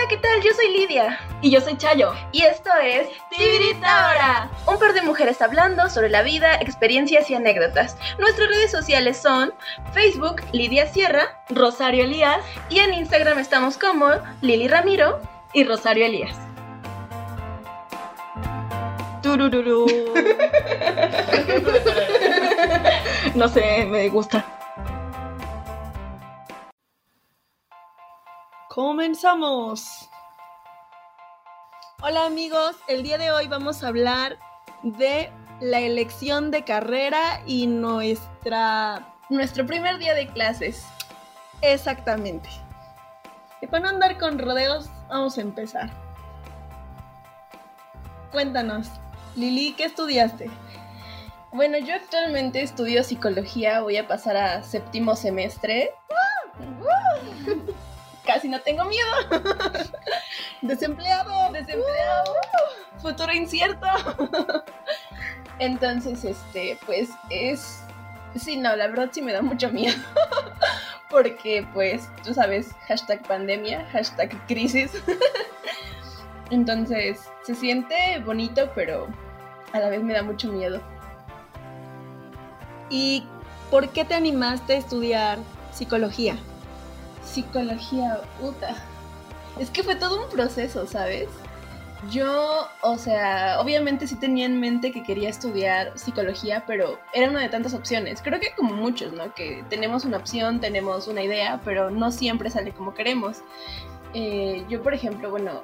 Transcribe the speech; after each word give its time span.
Hola, 0.00 0.08
¿qué 0.08 0.16
tal? 0.16 0.40
Yo 0.40 0.54
soy 0.54 0.72
Lidia. 0.72 1.18
Y 1.42 1.50
yo 1.50 1.60
soy 1.60 1.76
Chayo. 1.76 2.14
Y 2.32 2.42
esto 2.42 2.70
es 2.82 3.06
Tibiritahora. 3.28 4.48
Un 4.66 4.78
par 4.78 4.94
de 4.94 5.02
mujeres 5.02 5.42
hablando 5.42 5.90
sobre 5.90 6.08
la 6.08 6.22
vida, 6.22 6.54
experiencias 6.54 7.28
y 7.28 7.34
anécdotas. 7.34 7.98
Nuestras 8.18 8.48
redes 8.48 8.70
sociales 8.70 9.18
son 9.18 9.52
Facebook, 9.92 10.36
Lidia 10.52 10.86
Sierra, 10.86 11.42
Rosario 11.50 12.04
Elías 12.04 12.38
y 12.70 12.78
en 12.78 12.94
Instagram 12.94 13.40
estamos 13.40 13.76
como 13.76 14.08
Lili 14.40 14.68
Ramiro 14.68 15.20
y 15.52 15.64
Rosario 15.64 16.06
Elías. 16.06 16.34
Turururu. 19.22 19.84
no 23.34 23.48
sé, 23.48 23.84
me 23.84 24.08
gusta. 24.08 24.46
Comenzamos. 28.72 30.08
Hola 32.02 32.26
amigos, 32.26 32.76
el 32.86 33.02
día 33.02 33.18
de 33.18 33.32
hoy 33.32 33.48
vamos 33.48 33.82
a 33.82 33.88
hablar 33.88 34.38
de 34.84 35.32
la 35.60 35.80
elección 35.80 36.52
de 36.52 36.62
carrera 36.62 37.42
y 37.46 37.66
nuestra... 37.66 39.16
Nuestro 39.28 39.66
primer 39.66 39.98
día 39.98 40.14
de 40.14 40.28
clases. 40.28 40.84
Exactamente. 41.62 42.48
Y 43.60 43.66
para 43.66 43.82
no 43.82 43.88
andar 43.88 44.18
con 44.18 44.38
rodeos, 44.38 44.88
vamos 45.08 45.36
a 45.36 45.40
empezar. 45.40 45.90
Cuéntanos, 48.30 48.86
Lili, 49.34 49.72
¿qué 49.72 49.86
estudiaste? 49.86 50.48
Bueno, 51.52 51.76
yo 51.78 51.96
actualmente 51.96 52.62
estudio 52.62 53.02
psicología, 53.02 53.80
voy 53.80 53.96
a 53.96 54.06
pasar 54.06 54.36
a 54.36 54.62
séptimo 54.62 55.16
semestre. 55.16 55.90
Casi 58.32 58.48
no 58.48 58.60
tengo 58.60 58.84
miedo. 58.84 59.10
Desempleado. 60.62 61.50
Desempleado. 61.50 62.34
Futuro 63.02 63.32
incierto. 63.32 63.88
Entonces, 65.58 66.24
este, 66.24 66.78
pues 66.86 67.10
es... 67.28 67.80
Sí, 68.36 68.56
no, 68.56 68.76
la 68.76 68.86
verdad 68.86 69.08
sí 69.10 69.20
me 69.20 69.32
da 69.32 69.42
mucho 69.42 69.68
miedo. 69.70 69.96
Porque, 71.10 71.66
pues, 71.74 72.08
tú 72.22 72.32
sabes, 72.32 72.70
hashtag 72.86 73.26
pandemia, 73.26 73.84
hashtag 73.90 74.30
crisis. 74.46 74.92
Entonces, 76.50 77.28
se 77.42 77.56
siente 77.56 78.20
bonito, 78.24 78.70
pero 78.76 79.08
a 79.72 79.80
la 79.80 79.88
vez 79.88 80.04
me 80.04 80.12
da 80.12 80.22
mucho 80.22 80.52
miedo. 80.52 80.80
¿Y 82.90 83.24
por 83.72 83.88
qué 83.88 84.04
te 84.04 84.14
animaste 84.14 84.74
a 84.74 84.76
estudiar 84.76 85.38
psicología? 85.72 86.36
Psicología, 87.30 88.20
puta. 88.40 88.74
Es 89.58 89.70
que 89.70 89.82
fue 89.82 89.94
todo 89.94 90.24
un 90.24 90.30
proceso, 90.30 90.86
¿sabes? 90.86 91.28
Yo, 92.10 92.66
o 92.80 92.96
sea, 92.96 93.60
obviamente 93.60 94.06
sí 94.06 94.16
tenía 94.16 94.46
en 94.46 94.58
mente 94.58 94.90
que 94.90 95.02
quería 95.02 95.28
estudiar 95.28 95.92
psicología, 95.96 96.64
pero 96.66 96.98
era 97.12 97.30
una 97.30 97.40
de 97.40 97.50
tantas 97.50 97.74
opciones. 97.74 98.20
Creo 98.22 98.40
que 98.40 98.52
como 98.56 98.74
muchos, 98.74 99.12
¿no? 99.12 99.34
Que 99.34 99.62
tenemos 99.68 100.04
una 100.04 100.16
opción, 100.16 100.60
tenemos 100.60 101.08
una 101.08 101.22
idea, 101.22 101.60
pero 101.64 101.90
no 101.90 102.10
siempre 102.10 102.50
sale 102.50 102.72
como 102.72 102.94
queremos. 102.94 103.42
Eh, 104.14 104.64
yo, 104.68 104.82
por 104.82 104.94
ejemplo, 104.94 105.30
bueno, 105.30 105.62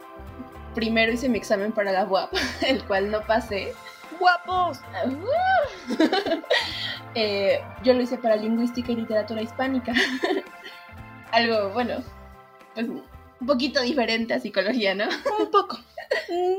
primero 0.75 1.11
hice 1.11 1.29
mi 1.29 1.39
examen 1.39 1.73
para 1.73 1.91
la 1.91 2.05
UAP, 2.05 2.33
el 2.69 2.85
cual 2.85 3.11
no 3.11 3.23
pasé. 3.23 3.73
¡Guapos! 4.21 4.81
eh, 7.15 7.61
yo 7.83 7.93
lo 7.93 8.03
hice 8.03 8.19
para 8.19 8.37
lingüística 8.37 8.93
y 8.93 8.97
literatura 8.97 9.43
hispánica. 9.43 9.93
Algo, 11.33 11.71
bueno, 11.71 12.03
pues 12.75 12.89
un 12.89 13.47
poquito 13.47 13.83
diferente 13.83 14.35
a 14.35 14.41
psicología, 14.41 14.95
¿no? 14.95 15.05
Un 15.41 15.51
poco. 15.51 15.79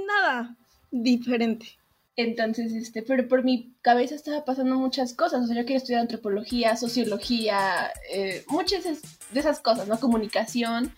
Nada 0.07 0.55
diferente. 0.91 1.77
Entonces, 2.15 2.73
este, 2.73 3.03
pero 3.03 3.27
por 3.27 3.43
mi 3.43 3.75
cabeza 3.81 4.15
estaba 4.15 4.43
pasando 4.43 4.75
muchas 4.75 5.13
cosas. 5.13 5.43
O 5.43 5.47
sea, 5.47 5.55
yo 5.55 5.61
quería 5.63 5.77
estudiar 5.77 6.01
antropología, 6.01 6.75
sociología, 6.75 7.91
eh, 8.11 8.43
muchas 8.47 8.83
de 8.85 9.39
esas 9.39 9.59
cosas, 9.59 9.87
¿no? 9.87 9.99
Comunicación. 9.99 10.93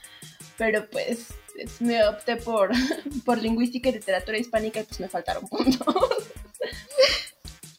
Pero 0.57 0.89
pues 0.89 1.27
me 1.79 2.05
opté 2.07 2.37
por, 2.37 2.71
por 3.25 3.37
lingüística 3.37 3.89
y 3.89 3.93
literatura 3.93 4.37
hispánica 4.37 4.79
y 4.79 4.83
pues 4.83 4.99
me 4.99 5.09
faltaron 5.09 5.45
puntos. 5.49 5.85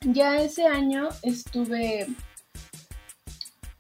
ya 0.03 0.41
ese 0.41 0.66
año 0.66 1.09
estuve. 1.22 2.09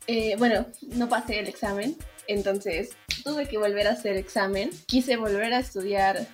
Eh, 0.06 0.34
bueno, 0.38 0.66
no 0.82 1.08
pasé 1.08 1.40
el 1.40 1.48
examen, 1.48 1.96
entonces 2.26 2.90
tuve 3.22 3.46
que 3.46 3.58
volver 3.58 3.86
a 3.86 3.92
hacer 3.92 4.16
examen. 4.16 4.70
Quise 4.86 5.16
volver 5.16 5.52
a 5.54 5.60
estudiar 5.60 6.26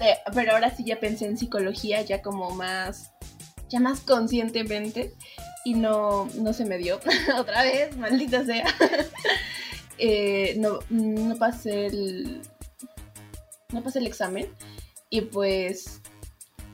eh, 0.00 0.16
pero 0.34 0.52
ahora 0.52 0.74
sí 0.74 0.82
ya 0.82 0.98
pensé 0.98 1.26
en 1.26 1.36
psicología 1.36 2.00
ya 2.02 2.22
como 2.22 2.50
más, 2.52 3.12
ya 3.68 3.80
más 3.80 4.00
conscientemente 4.00 5.14
y 5.64 5.74
no, 5.74 6.26
no 6.36 6.54
se 6.54 6.64
me 6.64 6.78
dio 6.78 6.98
otra 7.38 7.62
vez, 7.62 7.96
maldita 7.96 8.44
sea. 8.44 8.66
eh, 9.98 10.54
no, 10.58 10.78
no 10.88 11.36
pasé 11.36 11.86
el, 11.86 12.40
no 13.72 13.82
pasé 13.82 13.98
el 13.98 14.06
examen 14.06 14.48
y 15.10 15.20
pues, 15.20 16.00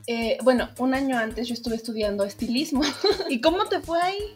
eh, 0.07 0.37
bueno, 0.43 0.69
un 0.79 0.93
año 0.93 1.17
antes 1.17 1.49
yo 1.49 1.53
estuve 1.53 1.75
estudiando 1.75 2.23
estilismo. 2.23 2.83
¿Y 3.29 3.41
cómo 3.41 3.65
te 3.65 3.81
fue 3.81 3.99
ahí? 4.01 4.35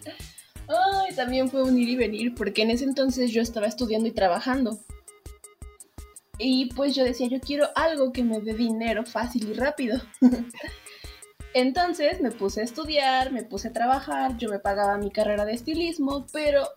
Ay, 0.68 1.16
también 1.16 1.50
fue 1.50 1.64
un 1.64 1.78
ir 1.78 1.90
y 1.90 1.96
venir 1.96 2.36
porque 2.36 2.62
en 2.62 2.72
ese 2.72 2.86
entonces 2.86 3.32
yo 3.32 3.42
estaba 3.42 3.68
estudiando 3.68 4.08
y 4.08 4.12
trabajando. 4.12 4.80
Y 6.38 6.74
pues 6.74 6.96
yo 6.96 7.04
decía, 7.04 7.28
yo 7.28 7.40
quiero 7.40 7.70
algo 7.76 8.12
que 8.12 8.24
me 8.24 8.42
dé 8.42 8.54
dinero 8.54 9.06
fácil 9.06 9.50
y 9.50 9.54
rápido. 9.54 10.02
Entonces 11.54 12.22
me 12.22 12.32
puse 12.32 12.62
a 12.62 12.64
estudiar, 12.64 13.32
me 13.32 13.44
puse 13.44 13.68
a 13.68 13.74
trabajar, 13.74 14.38
yo 14.38 14.50
me 14.50 14.58
pagaba 14.58 14.98
mi 14.98 15.12
carrera 15.12 15.46
de 15.46 15.54
estilismo, 15.54 16.26
pero 16.32 16.68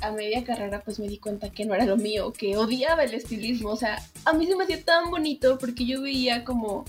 a 0.00 0.10
media 0.10 0.42
carrera 0.42 0.82
pues 0.82 0.98
me 0.98 1.06
di 1.06 1.18
cuenta 1.18 1.50
que 1.50 1.64
no 1.64 1.74
era 1.74 1.84
lo 1.84 1.96
mío, 1.96 2.32
que 2.32 2.56
odiaba 2.56 3.04
el 3.04 3.14
estilismo. 3.14 3.70
O 3.70 3.76
sea, 3.76 3.98
a 4.24 4.32
mí 4.32 4.46
se 4.46 4.56
me 4.56 4.64
hacía 4.64 4.82
tan 4.84 5.10
bonito 5.10 5.58
porque 5.58 5.84
yo 5.84 6.02
veía 6.02 6.44
como 6.44 6.84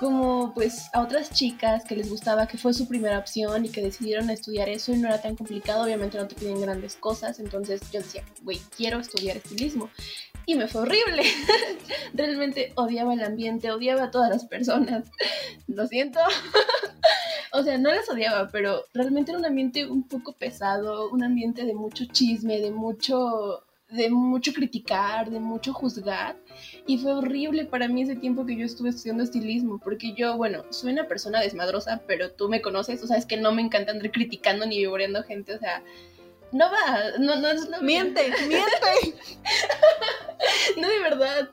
como 0.00 0.54
pues 0.54 0.88
a 0.94 1.02
otras 1.02 1.30
chicas 1.30 1.84
que 1.84 1.94
les 1.94 2.08
gustaba, 2.08 2.48
que 2.48 2.56
fue 2.56 2.72
su 2.72 2.88
primera 2.88 3.18
opción 3.18 3.66
y 3.66 3.68
que 3.68 3.82
decidieron 3.82 4.30
estudiar 4.30 4.70
eso 4.70 4.92
y 4.92 4.96
no 4.96 5.08
era 5.08 5.20
tan 5.20 5.36
complicado, 5.36 5.84
obviamente 5.84 6.16
no 6.16 6.26
te 6.26 6.34
piden 6.34 6.58
grandes 6.58 6.96
cosas, 6.96 7.38
entonces 7.38 7.82
yo 7.92 8.00
decía, 8.00 8.24
güey, 8.42 8.58
quiero 8.74 8.98
estudiar 8.98 9.36
estilismo. 9.36 9.90
Y 10.46 10.54
me 10.54 10.68
fue 10.68 10.80
horrible. 10.80 11.22
Realmente 12.14 12.72
odiaba 12.76 13.12
el 13.12 13.22
ambiente, 13.22 13.70
odiaba 13.70 14.04
a 14.04 14.10
todas 14.10 14.30
las 14.30 14.46
personas. 14.46 15.04
Lo 15.68 15.86
siento. 15.86 16.18
o 17.52 17.62
sea, 17.62 17.76
no 17.76 17.92
las 17.92 18.08
odiaba, 18.08 18.48
pero 18.50 18.82
realmente 18.94 19.32
era 19.32 19.38
un 19.38 19.44
ambiente 19.44 19.86
un 19.86 20.08
poco 20.08 20.32
pesado, 20.32 21.10
un 21.10 21.22
ambiente 21.22 21.66
de 21.66 21.74
mucho 21.74 22.06
chisme, 22.06 22.58
de 22.58 22.70
mucho 22.70 23.64
de 23.90 24.10
mucho 24.10 24.52
criticar, 24.52 25.30
de 25.30 25.40
mucho 25.40 25.72
juzgar. 25.72 26.36
Y 26.86 26.98
fue 26.98 27.12
horrible 27.12 27.64
para 27.64 27.88
mí 27.88 28.02
ese 28.02 28.16
tiempo 28.16 28.46
que 28.46 28.56
yo 28.56 28.64
estuve 28.64 28.90
estudiando 28.90 29.22
estilismo, 29.22 29.78
porque 29.78 30.14
yo, 30.14 30.36
bueno, 30.36 30.64
soy 30.70 30.92
una 30.92 31.08
persona 31.08 31.40
desmadrosa, 31.40 32.02
pero 32.06 32.30
tú 32.30 32.48
me 32.48 32.60
conoces, 32.60 33.02
o 33.02 33.06
sea, 33.06 33.16
es 33.16 33.26
que 33.26 33.36
no 33.36 33.52
me 33.52 33.62
encanta 33.62 33.92
andar 33.92 34.10
criticando 34.10 34.66
ni 34.66 34.78
vivoreando 34.78 35.22
gente, 35.22 35.54
o 35.54 35.58
sea, 35.58 35.82
no 36.52 36.70
va, 36.70 37.18
no, 37.18 37.36
no 37.36 37.48
es 37.48 37.68
lo 37.68 37.80
Miente, 37.80 38.32
miente. 38.48 39.14
no, 40.76 40.88
de 40.88 40.98
verdad. 41.00 41.48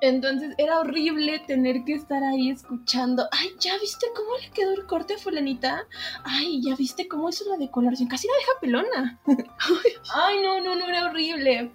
Entonces 0.00 0.54
era 0.58 0.80
horrible 0.80 1.38
tener 1.46 1.84
que 1.84 1.94
estar 1.94 2.22
ahí 2.22 2.50
escuchando. 2.50 3.26
Ay, 3.32 3.50
¿ya 3.58 3.78
viste 3.78 4.06
cómo 4.14 4.36
le 4.42 4.50
quedó 4.50 4.72
el 4.72 4.86
corte 4.86 5.14
a 5.14 5.18
fulanita? 5.18 5.86
Ay, 6.24 6.60
¿ya 6.62 6.76
viste 6.76 7.08
cómo 7.08 7.28
hizo 7.28 7.48
la 7.48 7.56
decoloración? 7.56 8.08
Casi 8.08 8.26
la 8.26 8.34
deja 8.34 8.52
pelona. 8.60 9.20
Ay, 10.14 10.42
no, 10.42 10.60
no, 10.60 10.74
no, 10.74 10.86
era 10.86 11.06
horrible. 11.06 11.70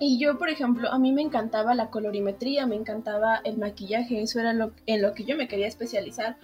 Y 0.00 0.18
yo, 0.18 0.38
por 0.38 0.48
ejemplo, 0.48 0.90
a 0.90 0.98
mí 0.98 1.12
me 1.12 1.22
encantaba 1.22 1.74
la 1.74 1.90
colorimetría, 1.90 2.66
me 2.66 2.74
encantaba 2.74 3.40
el 3.44 3.58
maquillaje, 3.58 4.20
eso 4.20 4.40
era 4.40 4.50
en 4.50 5.02
lo 5.02 5.14
que 5.14 5.24
yo 5.24 5.36
me 5.36 5.46
quería 5.46 5.68
especializar. 5.68 6.36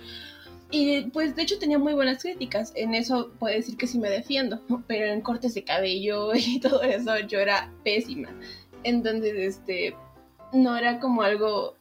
Y 0.71 1.03
pues 1.11 1.35
de 1.35 1.43
hecho 1.43 1.59
tenía 1.59 1.79
muy 1.79 1.95
buenas 1.95 2.23
críticas, 2.23 2.73
en 2.77 2.95
eso 2.95 3.33
puedo 3.41 3.55
decir 3.55 3.77
que 3.77 3.89
sí 3.89 3.99
me 3.99 4.09
defiendo, 4.09 4.61
pero 4.87 5.07
en 5.07 5.21
cortes 5.21 5.55
de 5.55 5.65
cabello 5.65 6.35
y 6.35 6.61
todo 6.63 6.83
eso 6.83 7.19
yo 7.21 7.41
era 7.41 7.73
pésima. 7.83 8.29
Entonces, 8.85 9.35
este, 9.35 9.95
no 10.53 10.77
era 10.77 11.01
como 11.01 11.23
algo 11.23 11.77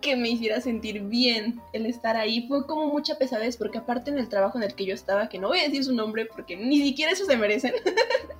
que 0.00 0.16
me 0.16 0.30
hiciera 0.30 0.60
sentir 0.60 1.02
bien 1.02 1.60
el 1.72 1.86
estar 1.86 2.16
ahí. 2.16 2.46
Fue 2.48 2.66
como 2.66 2.86
mucha 2.86 3.16
pesadez, 3.16 3.56
porque 3.56 3.78
aparte 3.78 4.10
en 4.10 4.18
el 4.18 4.28
trabajo 4.28 4.58
en 4.58 4.64
el 4.64 4.74
que 4.74 4.86
yo 4.86 4.94
estaba, 4.94 5.28
que 5.28 5.38
no 5.38 5.48
voy 5.48 5.60
a 5.60 5.64
decir 5.64 5.84
su 5.84 5.94
nombre 5.94 6.26
porque 6.26 6.56
ni 6.56 6.80
siquiera 6.82 7.12
eso 7.12 7.24
se 7.26 7.36
merecen, 7.36 7.74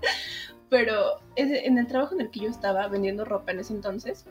pero 0.69 1.21
en 1.37 1.79
el 1.79 1.87
trabajo 1.87 2.15
en 2.15 2.23
el 2.23 2.31
que 2.31 2.41
yo 2.41 2.49
estaba 2.49 2.89
vendiendo 2.89 3.25
ropa 3.25 3.53
en 3.53 3.61
ese 3.61 3.75
entonces, 3.75 4.25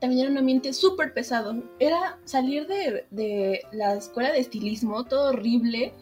también 0.00 0.22
era 0.22 0.30
un 0.30 0.38
ambiente 0.38 0.72
súper 0.72 1.12
pesado. 1.12 1.56
Era 1.78 2.18
salir 2.24 2.66
de, 2.66 3.06
de, 3.10 3.62
la 3.72 3.94
escuela 3.94 4.32
de 4.32 4.38
estilismo, 4.38 5.04
todo 5.04 5.30
horrible, 5.30 5.92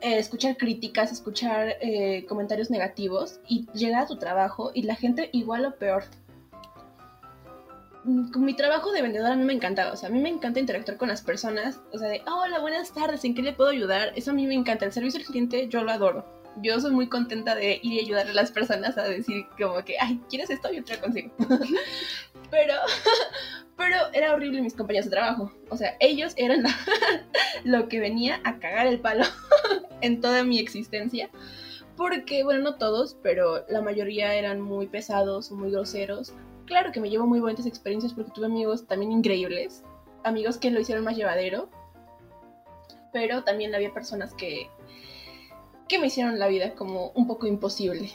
eh, 0.00 0.18
escuchar 0.18 0.56
críticas, 0.56 1.10
escuchar 1.10 1.76
eh, 1.80 2.24
comentarios 2.28 2.70
negativos 2.70 3.40
y 3.48 3.66
llegar 3.72 4.04
a 4.04 4.06
tu 4.06 4.16
trabajo 4.16 4.70
y 4.72 4.82
la 4.82 4.94
gente 4.94 5.30
igual 5.32 5.64
o 5.64 5.74
peor 5.74 6.04
con 8.32 8.44
mi 8.44 8.54
trabajo 8.54 8.92
de 8.92 9.02
vendedora 9.02 9.34
a 9.34 9.36
mí 9.36 9.44
me 9.44 9.52
encantaba, 9.52 9.92
o 9.92 9.96
sea, 9.96 10.08
a 10.08 10.12
mí 10.12 10.20
me 10.20 10.28
encanta 10.28 10.60
interactuar 10.60 10.96
con 10.96 11.08
las 11.08 11.22
personas, 11.22 11.80
o 11.92 11.98
sea, 11.98 12.08
de, 12.08 12.22
hola, 12.26 12.58
buenas 12.60 12.92
tardes, 12.92 13.24
¿en 13.24 13.34
qué 13.34 13.42
le 13.42 13.52
puedo 13.52 13.70
ayudar? 13.70 14.12
Eso 14.16 14.30
a 14.30 14.34
mí 14.34 14.46
me 14.46 14.54
encanta, 14.54 14.84
el 14.84 14.92
servicio 14.92 15.20
al 15.20 15.26
cliente 15.26 15.68
yo 15.68 15.82
lo 15.82 15.90
adoro. 15.92 16.38
Yo 16.60 16.80
soy 16.80 16.90
muy 16.90 17.08
contenta 17.08 17.54
de 17.54 17.78
ir 17.82 17.92
y 17.92 18.00
ayudar 18.00 18.26
a 18.26 18.32
las 18.32 18.50
personas 18.50 18.98
a 18.98 19.04
decir 19.04 19.46
como 19.56 19.84
que, 19.84 19.96
ay, 20.00 20.20
¿quieres 20.28 20.50
esto? 20.50 20.72
Yo 20.72 20.82
te 20.82 20.96
lo 20.96 21.02
consigo. 21.02 21.30
pero, 22.50 22.74
pero 23.76 23.96
era 24.12 24.34
horrible 24.34 24.62
mis 24.62 24.74
compañeros 24.74 25.04
de 25.06 25.12
trabajo. 25.12 25.52
O 25.68 25.76
sea, 25.76 25.96
ellos 26.00 26.32
eran 26.36 26.64
la- 26.64 26.76
lo 27.64 27.88
que 27.88 28.00
venía 28.00 28.40
a 28.42 28.58
cagar 28.58 28.88
el 28.88 28.98
palo 28.98 29.24
en 30.00 30.20
toda 30.20 30.42
mi 30.42 30.58
existencia. 30.58 31.30
Porque, 31.96 32.42
bueno, 32.42 32.60
no 32.60 32.74
todos, 32.74 33.16
pero 33.22 33.64
la 33.68 33.80
mayoría 33.80 34.34
eran 34.34 34.60
muy 34.60 34.86
pesados 34.88 35.52
muy 35.52 35.70
groseros. 35.70 36.32
Claro 36.68 36.92
que 36.92 37.00
me 37.00 37.08
llevo 37.08 37.26
muy 37.26 37.40
buenas 37.40 37.64
experiencias 37.64 38.12
porque 38.12 38.30
tuve 38.30 38.44
amigos 38.44 38.86
también 38.86 39.10
increíbles. 39.10 39.82
Amigos 40.22 40.58
que 40.58 40.70
lo 40.70 40.80
hicieron 40.80 41.02
más 41.02 41.16
llevadero. 41.16 41.70
Pero 43.10 43.42
también 43.42 43.74
había 43.74 43.94
personas 43.94 44.34
que, 44.34 44.68
que 45.88 45.98
me 45.98 46.08
hicieron 46.08 46.38
la 46.38 46.46
vida 46.46 46.74
como 46.74 47.10
un 47.14 47.26
poco 47.26 47.46
imposible. 47.46 48.10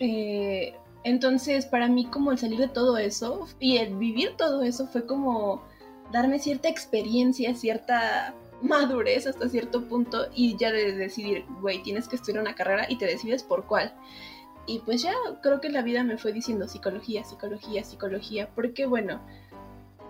Eh, 0.00 0.74
entonces, 1.04 1.66
para 1.66 1.86
mí, 1.86 2.06
como 2.06 2.32
el 2.32 2.38
salir 2.38 2.58
de 2.58 2.66
todo 2.66 2.98
eso 2.98 3.46
y 3.60 3.76
el 3.76 3.94
vivir 3.94 4.36
todo 4.36 4.62
eso 4.62 4.88
fue 4.88 5.06
como 5.06 5.62
darme 6.10 6.40
cierta 6.40 6.68
experiencia, 6.68 7.54
cierta 7.54 8.34
madurez 8.60 9.28
hasta 9.28 9.48
cierto 9.48 9.84
punto 9.88 10.26
y 10.34 10.56
ya 10.56 10.72
de 10.72 10.96
decidir, 10.96 11.44
güey, 11.60 11.80
tienes 11.84 12.08
que 12.08 12.16
estudiar 12.16 12.42
una 12.42 12.56
carrera 12.56 12.86
y 12.88 12.98
te 12.98 13.06
decides 13.06 13.44
por 13.44 13.66
cuál. 13.66 13.94
Y 14.68 14.80
pues 14.80 15.02
ya 15.02 15.14
creo 15.42 15.62
que 15.62 15.70
la 15.70 15.80
vida 15.80 16.04
me 16.04 16.18
fue 16.18 16.32
diciendo 16.32 16.68
psicología, 16.68 17.24
psicología, 17.24 17.82
psicología, 17.82 18.50
porque 18.54 18.84
bueno, 18.84 19.18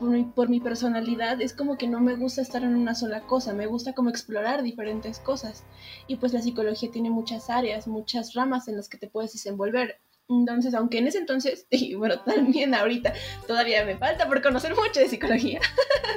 por 0.01 0.11
mi, 0.11 0.25
por 0.25 0.49
mi 0.49 0.59
personalidad 0.59 1.41
es 1.41 1.53
como 1.55 1.79
que 1.79 1.87
no 1.87 2.01
me 2.01 2.17
gusta 2.17 2.43
estar 2.43 2.65
en 2.65 2.75
una 2.75 2.97
sola 2.97 3.21
cosa, 3.21 3.53
me 3.55 3.67
gusta 3.67 3.93
como 3.93 4.11
explorar 4.11 4.65
diferentes 4.65 5.21
cosas. 5.21 5.65
Y 6.09 6.17
pues 6.17 6.33
la 6.33 6.43
psicología 6.43 6.91
tiene 6.91 7.09
muchas 7.09 7.51
áreas, 7.51 7.87
muchas 7.87 8.35
ramas 8.35 8.67
en 8.67 8.77
las 8.77 8.89
que 8.89 8.99
te 8.99 9.09
puedes 9.09 9.33
desenvolver. 9.33 10.01
Entonces, 10.29 10.75
aunque 10.75 10.99
en 10.99 11.07
ese 11.07 11.19
entonces, 11.19 11.67
y 11.71 11.95
bueno, 11.95 12.21
también 12.21 12.75
ahorita 12.75 13.13
todavía 13.47 13.85
me 13.85 13.97
falta 13.97 14.27
por 14.27 14.43
conocer 14.43 14.75
mucho 14.75 15.01
de 15.01 15.09
psicología. 15.09 15.61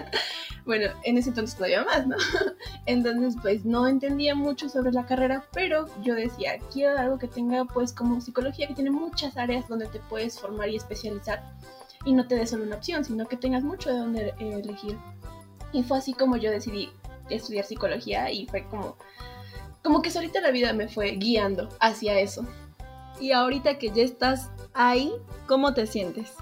bueno, 0.66 0.92
en 1.04 1.18
ese 1.18 1.30
entonces 1.30 1.56
todavía 1.56 1.84
más, 1.84 2.06
¿no? 2.08 2.18
Entonces, 2.86 3.36
pues 3.42 3.66
no 3.66 3.88
entendía 3.88 4.36
mucho 4.36 4.70
sobre 4.70 4.92
la 4.92 5.06
carrera, 5.06 5.46
pero 5.54 5.88
yo 6.04 6.16
decía, 6.16 6.60
quiero 6.72 6.98
algo 6.98 7.18
que 7.18 7.28
tenga 7.28 7.66
pues 7.66 7.94
como 7.94 8.22
psicología, 8.22 8.68
que 8.68 8.76
tiene 8.76 8.92
muchas 8.92 9.38
áreas 9.38 9.68
donde 9.68 9.88
te 9.88 10.00
puedes 10.00 10.40
formar 10.40 10.70
y 10.70 10.76
especializar 10.76 11.42
y 12.06 12.14
no 12.14 12.28
te 12.28 12.36
dé 12.36 12.48
solo 12.48 12.64
una 12.64 12.76
opción, 12.76 13.06
sino 13.06 13.28
que 13.28 13.38
tengas 13.38 13.64
mucho 13.64 13.90
de 13.90 13.98
donde 13.98 14.28
eh, 14.40 14.62
elegir. 14.64 14.98
Y 15.72 15.84
fue 15.84 16.00
así 16.00 16.14
como 16.14 16.38
yo 16.38 16.52
decidí 16.52 16.90
estudiar 17.30 17.66
psicología 17.66 18.32
y 18.32 18.48
fue 18.48 18.66
como, 18.66 18.98
como 19.84 20.02
que 20.02 20.12
solita 20.12 20.42
la 20.42 20.52
vida 20.52 20.74
me 20.74 20.88
fue 20.88 21.12
guiando 21.12 21.70
hacia 21.80 22.20
eso. 22.20 22.46
Y 23.20 23.32
ahorita 23.32 23.78
que 23.78 23.92
ya 23.92 24.04
estás 24.04 24.50
ahí, 24.74 25.14
¿cómo 25.48 25.74
te 25.74 25.86
sientes? 25.86 26.34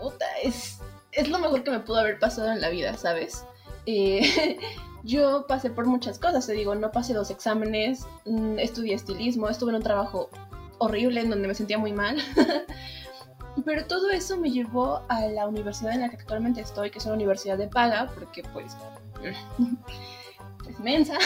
Puta, 0.00 0.26
es, 0.42 0.78
es 1.12 1.28
lo 1.28 1.38
mejor 1.38 1.62
que 1.62 1.70
me 1.70 1.80
pudo 1.80 1.98
haber 1.98 2.18
pasado 2.18 2.50
en 2.52 2.60
la 2.60 2.70
vida, 2.70 2.96
¿sabes? 2.96 3.44
Eh, 3.86 4.58
yo 5.04 5.46
pasé 5.46 5.70
por 5.70 5.86
muchas 5.86 6.18
cosas, 6.18 6.46
te 6.46 6.52
digo, 6.52 6.74
no 6.74 6.90
pasé 6.90 7.14
dos 7.14 7.30
exámenes, 7.30 8.06
mm, 8.24 8.58
estudié 8.58 8.94
estilismo, 8.94 9.48
estuve 9.48 9.70
en 9.70 9.76
un 9.76 9.82
trabajo 9.82 10.30
horrible 10.78 11.20
en 11.20 11.30
donde 11.30 11.48
me 11.48 11.54
sentía 11.54 11.78
muy 11.78 11.92
mal. 11.92 12.16
Pero 13.64 13.86
todo 13.86 14.10
eso 14.10 14.36
me 14.36 14.50
llevó 14.50 15.02
a 15.08 15.20
la 15.26 15.46
universidad 15.46 15.92
en 15.92 16.00
la 16.00 16.08
que 16.08 16.16
actualmente 16.16 16.60
estoy, 16.60 16.90
que 16.90 16.98
es 16.98 17.04
una 17.06 17.14
universidad 17.14 17.56
de 17.56 17.68
paga, 17.68 18.10
porque 18.14 18.42
pues 18.52 18.76
es 20.68 20.80
mensa, 20.80 21.18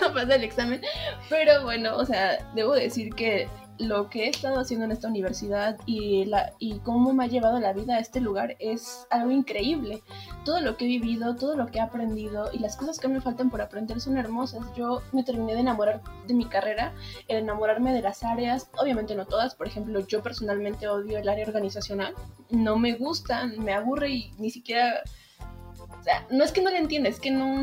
no 0.00 0.14
pasé 0.14 0.36
el 0.36 0.44
examen. 0.44 0.82
Pero 1.28 1.64
bueno, 1.64 1.96
o 1.96 2.04
sea, 2.04 2.48
debo 2.54 2.74
decir 2.74 3.12
que 3.14 3.48
lo 3.78 4.08
que 4.08 4.24
he 4.24 4.28
estado 4.28 4.60
haciendo 4.60 4.84
en 4.84 4.92
esta 4.92 5.08
universidad 5.08 5.78
y, 5.86 6.24
la, 6.26 6.52
y 6.58 6.78
cómo 6.80 7.12
me 7.12 7.24
ha 7.24 7.28
llevado 7.28 7.58
la 7.58 7.72
vida 7.72 7.96
a 7.96 7.98
este 7.98 8.20
lugar 8.20 8.56
es 8.58 9.06
algo 9.10 9.30
increíble. 9.30 10.02
Todo 10.44 10.60
lo 10.60 10.76
que 10.76 10.84
he 10.84 10.88
vivido, 10.88 11.36
todo 11.36 11.56
lo 11.56 11.66
que 11.66 11.78
he 11.78 11.80
aprendido 11.80 12.50
y 12.52 12.58
las 12.58 12.76
cosas 12.76 12.98
que 12.98 13.08
me 13.08 13.20
faltan 13.20 13.50
por 13.50 13.60
aprender 13.60 14.00
son 14.00 14.16
hermosas. 14.16 14.64
Yo 14.76 15.02
me 15.12 15.24
terminé 15.24 15.54
de 15.54 15.60
enamorar 15.60 16.02
de 16.26 16.34
mi 16.34 16.46
carrera, 16.46 16.94
el 17.28 17.38
enamorarme 17.38 17.92
de 17.92 18.02
las 18.02 18.22
áreas, 18.22 18.70
obviamente 18.78 19.14
no 19.14 19.26
todas, 19.26 19.54
por 19.54 19.66
ejemplo, 19.66 20.00
yo 20.06 20.22
personalmente 20.22 20.88
odio 20.88 21.18
el 21.18 21.28
área 21.28 21.46
organizacional, 21.46 22.14
no 22.50 22.78
me 22.78 22.94
gusta, 22.94 23.46
me 23.46 23.72
aburre 23.72 24.10
y 24.10 24.32
ni 24.38 24.50
siquiera... 24.50 25.02
O 26.04 26.06
sea, 26.06 26.26
no 26.30 26.44
es 26.44 26.52
que 26.52 26.60
no 26.60 26.70
le 26.70 26.76
entienda, 26.76 27.08
es 27.08 27.18
que 27.18 27.30
no, 27.30 27.62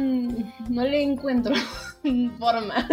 no 0.67 0.83
le 0.83 1.03
encuentro 1.03 1.53
forma. 2.39 2.87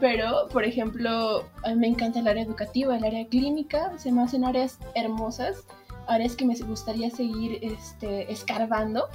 Pero, 0.00 0.48
por 0.52 0.64
ejemplo, 0.64 1.48
a 1.64 1.70
mí 1.70 1.74
me 1.74 1.88
encanta 1.88 2.20
el 2.20 2.28
área 2.28 2.44
educativa, 2.44 2.96
el 2.96 3.04
área 3.04 3.26
clínica, 3.26 3.92
se 3.98 4.12
me 4.12 4.22
hacen 4.22 4.44
áreas 4.44 4.78
hermosas, 4.94 5.64
áreas 6.06 6.36
que 6.36 6.44
me 6.44 6.56
gustaría 6.60 7.10
seguir 7.10 7.58
este, 7.62 8.30
escarbando. 8.30 9.08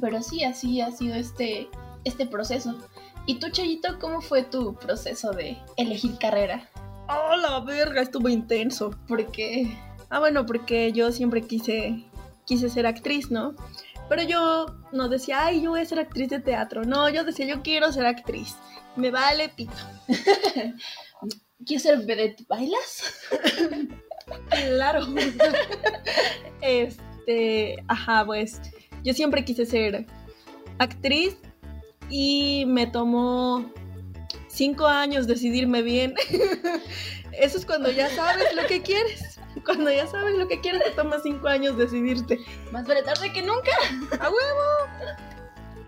Pero 0.00 0.22
sí, 0.22 0.44
así 0.44 0.80
ha 0.80 0.92
sido 0.92 1.16
este, 1.16 1.68
este 2.04 2.26
proceso. 2.26 2.78
¿Y 3.26 3.40
tú, 3.40 3.50
Chayito, 3.50 3.98
cómo 3.98 4.20
fue 4.20 4.44
tu 4.44 4.74
proceso 4.76 5.32
de 5.32 5.58
elegir 5.76 6.16
carrera? 6.18 6.68
¡Oh, 7.08 7.34
la 7.36 7.58
verga! 7.60 8.02
Estuvo 8.02 8.28
intenso. 8.28 8.90
Porque 9.08 9.76
Ah, 10.10 10.20
bueno, 10.20 10.46
porque 10.46 10.92
yo 10.92 11.12
siempre 11.12 11.42
quise, 11.42 12.04
quise 12.46 12.70
ser 12.70 12.86
actriz, 12.86 13.30
¿no? 13.30 13.54
Pero 14.08 14.22
yo 14.22 14.66
no 14.92 15.08
decía, 15.08 15.44
ay, 15.44 15.62
yo 15.62 15.70
voy 15.70 15.80
a 15.80 15.84
ser 15.84 15.98
actriz 15.98 16.30
de 16.30 16.40
teatro. 16.40 16.84
No, 16.84 17.08
yo 17.08 17.24
decía, 17.24 17.46
yo 17.46 17.62
quiero 17.62 17.92
ser 17.92 18.06
actriz. 18.06 18.56
Me 18.96 19.10
vale 19.10 19.48
pito. 19.50 19.72
¿quieres 21.64 21.82
ser 21.82 21.98
vedette? 22.04 22.46
¿Bailas? 22.48 23.28
Claro. 24.48 25.06
este, 26.60 27.76
ajá, 27.88 28.24
pues 28.24 28.60
yo 29.04 29.14
siempre 29.14 29.44
quise 29.44 29.66
ser 29.66 30.06
actriz 30.78 31.36
y 32.08 32.64
me 32.66 32.86
tomó 32.86 33.70
cinco 34.48 34.86
años 34.86 35.26
decidirme 35.26 35.82
bien. 35.82 36.14
Eso 37.32 37.58
es 37.58 37.66
cuando 37.66 37.90
ya 37.90 38.08
sabes 38.10 38.54
lo 38.54 38.66
que 38.66 38.82
quieres. 38.82 39.37
Cuando 39.68 39.92
ya 39.92 40.06
sabes 40.06 40.34
lo 40.38 40.48
que 40.48 40.62
quieres, 40.62 40.82
te 40.82 40.92
toma 40.92 41.18
cinco 41.22 41.46
años 41.46 41.76
decidirte. 41.76 42.40
Más 42.72 42.86
vale 42.86 43.02
tarde 43.02 43.30
que 43.34 43.42
nunca. 43.42 43.70
¡A 44.18 44.30
huevo! 44.30 45.18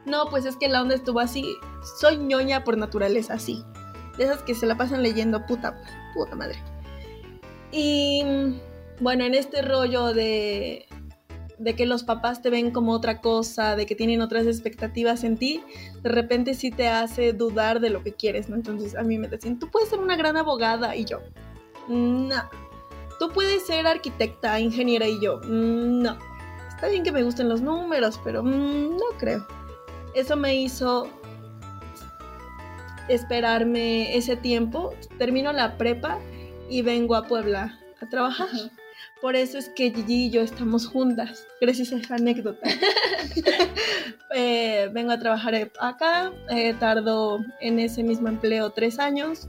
No, 0.04 0.26
pues 0.26 0.44
es 0.44 0.56
que 0.56 0.68
la 0.68 0.82
onda 0.82 0.94
estuvo 0.94 1.18
así. 1.18 1.56
Soy 1.99 2.18
ñoña 2.18 2.62
por 2.62 2.76
naturaleza, 2.76 3.32
así. 3.32 3.64
De 4.18 4.25
esas 4.25 4.42
que 4.42 4.54
se 4.54 4.66
la 4.66 4.76
pasan 4.76 5.02
leyendo, 5.02 5.46
puta, 5.46 5.80
puta 6.12 6.37
madre. 6.37 6.62
Y 7.72 8.22
bueno, 9.00 9.25
en 9.25 9.34
este 9.34 9.62
rollo 9.62 10.12
de, 10.12 10.87
de 11.58 11.75
que 11.75 11.87
los 11.87 12.02
papás 12.02 12.42
te 12.42 12.50
ven 12.50 12.72
como 12.72 12.92
otra 12.92 13.22
cosa, 13.22 13.76
de 13.76 13.87
que 13.87 13.94
tienen 13.94 14.20
otras 14.20 14.44
expectativas 14.44 15.25
en 15.25 15.38
ti, 15.38 15.64
de 16.02 16.10
repente 16.10 16.52
sí 16.52 16.70
te 16.70 16.88
hace 16.88 17.32
dudar 17.32 17.80
de 17.80 17.88
lo 17.88 18.02
que 18.02 18.12
quieres, 18.12 18.50
¿no? 18.50 18.56
Entonces 18.56 18.94
a 18.94 19.02
mí 19.04 19.16
me 19.16 19.28
decían, 19.28 19.58
tú 19.58 19.70
puedes 19.70 19.88
ser 19.88 20.00
una 20.00 20.16
gran 20.16 20.37
abogada 20.37 20.94
y 20.96 21.06
yo, 21.06 21.20
no. 21.88 22.42
Tú 23.21 23.31
puedes 23.31 23.67
ser 23.67 23.87
arquitecta, 23.87 24.59
ingeniera 24.61 25.07
y 25.07 25.21
yo, 25.21 25.43
no. 25.45 26.17
Está 26.71 26.89
bien 26.89 27.03
que 27.03 27.12
me 27.12 27.23
gusten 27.23 27.50
los 27.50 27.61
números, 27.61 28.19
pero 28.25 28.43
mm, 28.43 28.97
no 28.97 29.19
creo. 29.19 29.47
Eso 30.15 30.37
me 30.37 30.57
hizo 30.57 31.07
esperarme 33.09 34.17
ese 34.17 34.37
tiempo. 34.37 34.95
Termino 35.19 35.53
la 35.53 35.77
prepa 35.77 36.19
y 36.71 36.81
vengo 36.81 37.15
a 37.15 37.27
Puebla 37.27 37.79
a 38.00 38.09
trabajar. 38.09 38.49
Por 39.21 39.37
eso 39.37 39.59
es 39.59 39.69
que 39.69 39.93
Gigi 39.93 40.29
y 40.29 40.31
yo 40.31 40.41
estamos 40.41 40.87
juntas, 40.87 41.47
gracias 41.61 41.93
a 41.93 41.97
esa 41.97 42.15
anécdota. 42.15 42.67
Eh, 44.33 44.89
vengo 44.93 45.11
a 45.11 45.19
trabajar 45.19 45.73
acá, 45.81 46.33
eh, 46.50 46.73
tardo 46.79 47.41
en 47.61 47.81
ese 47.81 48.05
mismo 48.05 48.29
empleo 48.29 48.71
tres 48.71 49.00
años. 49.00 49.49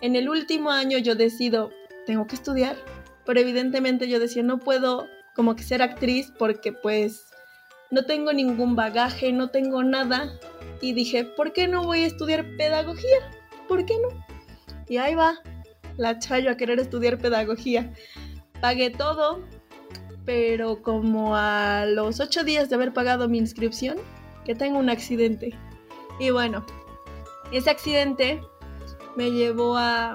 En 0.00 0.16
el 0.16 0.28
último 0.28 0.72
año 0.72 0.98
yo 0.98 1.14
decido, 1.14 1.70
tengo 2.06 2.26
que 2.26 2.34
estudiar, 2.34 2.76
pero 3.26 3.40
evidentemente 3.40 4.08
yo 4.08 4.20
decía, 4.20 4.42
no 4.42 4.58
puedo 4.58 5.06
como 5.34 5.56
que 5.56 5.64
ser 5.64 5.82
actriz 5.82 6.32
porque 6.38 6.72
pues 6.72 7.26
no 7.90 8.04
tengo 8.04 8.32
ningún 8.32 8.76
bagaje, 8.76 9.32
no 9.32 9.50
tengo 9.50 9.82
nada. 9.82 10.32
Y 10.80 10.92
dije, 10.92 11.24
¿por 11.24 11.52
qué 11.52 11.68
no 11.68 11.84
voy 11.84 12.04
a 12.04 12.06
estudiar 12.06 12.46
pedagogía? 12.56 13.18
¿Por 13.68 13.84
qué 13.84 13.94
no? 14.00 14.24
Y 14.88 14.98
ahí 14.98 15.14
va, 15.14 15.40
la 15.96 16.18
chayo 16.18 16.50
a 16.50 16.56
querer 16.56 16.78
estudiar 16.78 17.18
pedagogía. 17.18 17.92
Pagué 18.60 18.90
todo, 18.90 19.44
pero 20.24 20.82
como 20.82 21.36
a 21.36 21.84
los 21.86 22.20
ocho 22.20 22.44
días 22.44 22.68
de 22.68 22.76
haber 22.76 22.92
pagado 22.92 23.28
mi 23.28 23.38
inscripción, 23.38 23.98
que 24.44 24.54
tengo 24.54 24.78
un 24.78 24.88
accidente. 24.88 25.58
Y 26.20 26.30
bueno, 26.30 26.64
ese 27.52 27.70
accidente 27.70 28.40
me 29.16 29.30
llevó 29.30 29.76
a, 29.76 30.14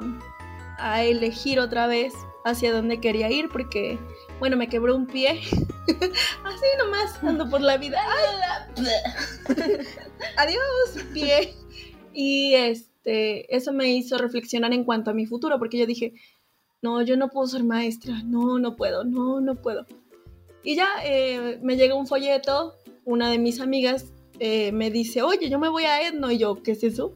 a 0.78 1.04
elegir 1.04 1.60
otra 1.60 1.88
vez 1.88 2.14
hacia 2.46 2.74
dónde 2.74 3.00
quería 3.00 3.30
ir, 3.32 3.50
porque 3.50 3.98
Bueno, 4.40 4.58
me 4.58 4.70
quebró 4.70 4.96
un 4.96 5.06
pie. 5.06 5.30
Así 6.44 6.66
nomás, 6.80 7.24
ando 7.24 7.50
por 7.50 7.62
la 7.62 7.78
vida. 7.78 8.02
Adiós, 10.38 11.06
pie. 11.14 11.54
Y 12.14 12.56
este, 12.56 13.56
eso 13.56 13.72
me 13.72 13.90
hizo 13.94 14.18
reflexionar 14.18 14.74
en 14.74 14.84
cuanto 14.84 15.12
a 15.12 15.14
mi 15.14 15.26
futuro, 15.26 15.60
porque 15.60 15.78
yo 15.78 15.86
dije, 15.86 16.14
no, 16.82 17.02
yo 17.04 17.16
no 17.18 17.30
puedo 17.30 17.48
ser 17.48 17.64
maestra, 17.64 18.22
no, 18.24 18.58
no 18.60 18.76
puedo, 18.76 19.04
no, 19.04 19.40
no 19.42 19.56
puedo. 19.56 19.86
Y 20.64 20.76
ya 20.76 20.88
eh, 21.04 21.60
me 21.62 21.76
llega 21.76 21.96
un 21.96 22.08
folleto, 22.08 22.76
una 23.06 23.30
de 23.30 23.40
mis 23.40 23.60
amigas 23.60 24.14
eh, 24.40 24.72
me 24.72 24.90
dice, 24.90 25.22
oye, 25.22 25.50
yo 25.50 25.60
me 25.60 25.70
voy 25.70 25.84
a 25.84 26.08
Etno, 26.08 26.32
y 26.32 26.40
yo, 26.40 26.62
¿qué 26.64 26.72
es 26.72 26.84
eso? 26.84 27.14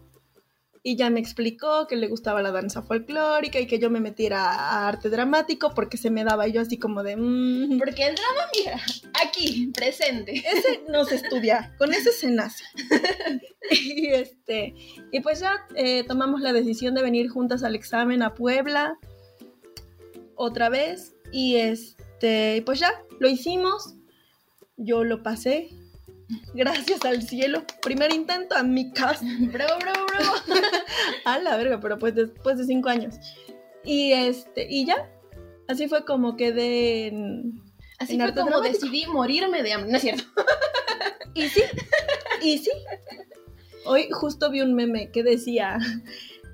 Y 0.88 0.98
ya 0.98 1.10
me 1.10 1.20
explicó 1.20 1.88
que 1.88 1.96
le 1.96 2.08
gustaba 2.08 2.44
la 2.44 2.52
danza 2.52 2.84
folclórica 2.84 3.60
y 3.60 3.66
que 3.66 3.80
yo 3.80 3.90
me 3.90 4.00
metiera 4.00 4.52
a 4.54 4.88
arte 4.88 5.10
dramático 5.10 5.72
porque 5.74 5.98
se 5.98 6.12
me 6.12 6.24
daba 6.24 6.48
y 6.48 6.52
yo 6.52 6.62
así 6.62 6.78
como 6.78 7.02
de... 7.02 7.16
"Mm, 7.18 7.80
Porque 7.80 8.06
el 8.06 8.14
drama, 8.14 8.50
mira, 8.56 8.80
aquí, 9.26 9.72
presente. 9.74 10.34
ese 10.48 10.84
no 10.88 11.04
se 11.06 11.16
estudia, 11.16 11.74
con 11.80 11.92
ese 11.92 12.12
se 12.12 12.30
nace. 12.30 12.66
y, 13.72 14.10
este, 14.10 14.76
y 15.12 15.22
pues 15.22 15.40
ya 15.40 15.66
eh, 15.76 16.04
tomamos 16.04 16.42
la 16.42 16.54
decisión 16.54 16.94
de 16.94 17.02
venir 17.02 17.30
juntas 17.30 17.64
al 17.64 17.74
examen 17.74 18.22
a 18.22 18.36
Puebla 18.36 19.00
otra 20.36 20.70
vez 20.70 21.16
y 21.32 21.56
este, 21.56 22.62
pues 22.64 22.80
ya 22.80 22.92
lo 23.20 23.28
hicimos, 23.28 23.96
yo 24.78 25.04
lo 25.04 25.24
pasé, 25.24 25.70
gracias 26.54 27.04
al 27.06 27.22
cielo, 27.24 27.64
primer 27.82 28.14
intento 28.14 28.56
a 28.56 28.64
mi 28.64 28.92
casa, 28.92 29.26
Bravo, 29.40 29.80
bravo, 29.80 30.06
bravo. 30.08 30.34
a 31.26 31.40
la 31.40 31.58
verga, 31.58 31.80
pero 31.80 31.98
pues 32.00 32.16
después 32.16 32.58
de 32.58 32.66
cinco 32.66 32.90
años. 32.90 33.16
Y 33.84 34.14
este, 34.14 34.68
y 34.70 34.86
ya, 34.86 35.10
así 35.68 35.88
fue 35.88 36.06
como 36.06 36.36
quedé 36.36 37.08
en, 37.08 37.62
Así 37.98 38.14
En 38.14 38.20
fue 38.20 38.28
arte 38.28 38.40
como 38.42 38.52
dramático. 38.52 38.86
decidí 38.86 39.06
morirme 39.08 39.64
de 39.64 39.74
hambre. 39.74 39.92
No 39.92 39.98
es 39.98 40.04
cierto. 40.04 40.24
Y 41.38 41.50
sí, 41.50 41.64
y 42.42 42.58
sí. 42.60 42.72
Hoy 43.86 44.08
justo 44.10 44.50
vi 44.50 44.62
un 44.62 44.74
meme 44.74 45.12
que 45.12 45.22
decía, 45.22 45.80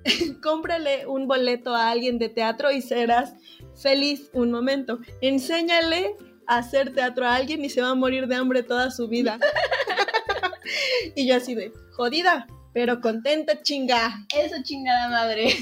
cómprale 0.42 1.06
un 1.06 1.28
boleto 1.28 1.75
a 1.75 1.92
alguien 1.92 2.18
de 2.18 2.30
teatro 2.30 2.72
y 2.72 2.82
serás 2.82 3.36
feliz 3.75 4.32
un 4.34 4.50
momento. 4.50 4.98
Enséñale 5.22 6.16
hacer 6.58 6.93
teatro 6.93 7.25
a 7.25 7.36
alguien 7.36 7.63
y 7.63 7.70
se 7.70 7.81
va 7.81 7.89
a 7.89 7.96
morir 7.96 8.27
de 8.27 8.36
hambre 8.36 8.63
toda 8.63 8.91
su 8.91 9.08
vida. 9.08 9.39
y 11.15 11.27
yo 11.27 11.36
así 11.36 11.55
de, 11.55 11.72
jodida, 11.93 12.48
pero 12.74 13.01
contenta 13.01 13.62
chinga. 13.62 14.25
Eso 14.36 14.55
chingada 14.63 15.10
madre. 15.10 15.55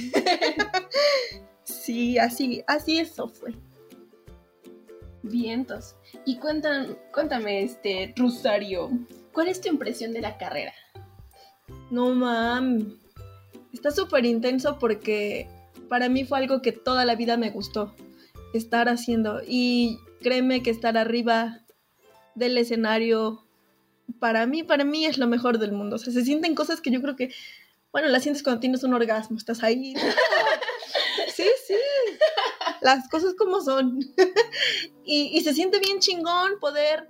Sí, 1.64 2.18
así, 2.18 2.64
así 2.68 3.00
eso 3.00 3.28
fue. 3.28 3.54
Vientos. 5.22 5.96
Y 6.26 6.38
cuéntame, 6.38 6.96
cuéntame, 7.14 7.64
este, 7.64 8.14
Rosario, 8.16 8.90
¿cuál 9.34 9.48
es 9.48 9.62
tu 9.62 9.70
impresión 9.70 10.12
de 10.12 10.22
la 10.22 10.38
carrera? 10.38 10.74
No 11.92 12.14
mam. 12.16 12.98
Está 13.74 13.92
súper 13.92 14.26
intenso 14.26 14.80
porque 14.80 15.48
para 15.90 16.10
mí 16.10 16.26
fue 16.26 16.40
algo 16.40 16.62
que 16.62 16.72
toda 16.72 17.06
la 17.06 17.16
vida 17.16 17.38
me 17.38 17.52
gustó 17.52 17.96
estar 18.54 18.90
haciendo. 18.90 19.42
Y 19.48 20.00
créeme 20.22 20.64
que 20.64 20.70
estar 20.70 20.98
arriba 20.98 21.62
del 22.36 22.58
escenario, 22.58 23.46
para 24.20 24.46
mí, 24.46 24.64
para 24.64 24.86
mí 24.86 25.06
es 25.06 25.18
lo 25.18 25.28
mejor 25.28 25.60
del 25.60 25.72
mundo. 25.72 25.98
O 25.98 26.00
sea, 26.00 26.14
se 26.14 26.24
sienten 26.24 26.56
cosas 26.56 26.82
que 26.82 26.92
yo 26.92 27.02
creo 27.02 27.16
que, 27.16 27.32
bueno, 27.92 28.08
las 28.08 28.24
sientes 28.24 28.44
cuando 28.44 28.60
tienes 28.60 28.84
un 28.84 28.94
orgasmo, 28.94 29.38
estás 29.38 29.64
ahí. 29.64 29.94
Sí, 31.36 31.46
sí. 31.68 31.76
Las 32.82 33.08
cosas 33.08 33.34
como 33.34 33.62
son. 33.62 34.00
y, 35.06 35.30
y 35.38 35.42
se 35.42 35.54
siente 35.54 35.80
bien 35.80 36.00
chingón 36.00 36.60
poder 36.60 37.08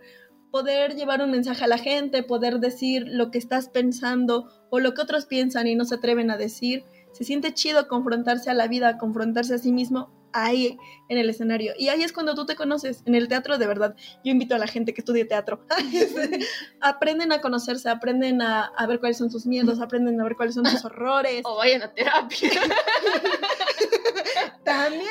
poder 0.51 0.95
llevar 0.95 1.21
un 1.21 1.31
mensaje 1.31 1.63
a 1.63 1.67
la 1.67 1.77
gente, 1.77 2.23
poder 2.23 2.59
decir 2.59 3.07
lo 3.07 3.31
que 3.31 3.37
estás 3.37 3.69
pensando 3.69 4.49
o 4.69 4.79
lo 4.79 4.93
que 4.93 5.01
otros 5.01 5.25
piensan 5.25 5.67
y 5.67 5.75
no 5.75 5.85
se 5.85 5.95
atreven 5.95 6.31
a 6.31 6.37
decir. 6.37 6.83
Se 7.11 7.23
siente 7.23 7.53
chido 7.53 7.87
confrontarse 7.87 8.49
a 8.49 8.53
la 8.53 8.67
vida, 8.67 8.97
confrontarse 8.97 9.55
a 9.55 9.57
sí 9.57 9.71
mismo 9.71 10.11
ahí 10.33 10.77
en 11.07 11.17
el 11.17 11.29
escenario. 11.29 11.73
Y 11.77 11.89
ahí 11.89 12.03
es 12.03 12.13
cuando 12.13 12.35
tú 12.35 12.45
te 12.45 12.55
conoces, 12.55 13.01
en 13.05 13.15
el 13.15 13.27
teatro 13.27 13.57
de 13.57 13.67
verdad. 13.67 13.95
Yo 14.23 14.31
invito 14.31 14.55
a 14.55 14.57
la 14.57 14.67
gente 14.67 14.93
que 14.93 15.01
estudie 15.01 15.25
teatro. 15.25 15.65
aprenden 16.81 17.31
a 17.31 17.41
conocerse, 17.41 17.89
aprenden 17.89 18.41
a, 18.41 18.65
a 18.65 18.87
ver 18.87 18.99
cuáles 18.99 19.17
son 19.17 19.31
sus 19.31 19.45
miedos, 19.45 19.79
aprenden 19.79 20.19
a 20.19 20.23
ver 20.23 20.35
cuáles 20.35 20.55
son 20.55 20.65
sus 20.65 20.85
horrores. 20.85 21.41
O 21.45 21.57
vayan 21.57 21.83
a 21.83 21.93
terapia. 21.93 22.49
También, 24.63 25.09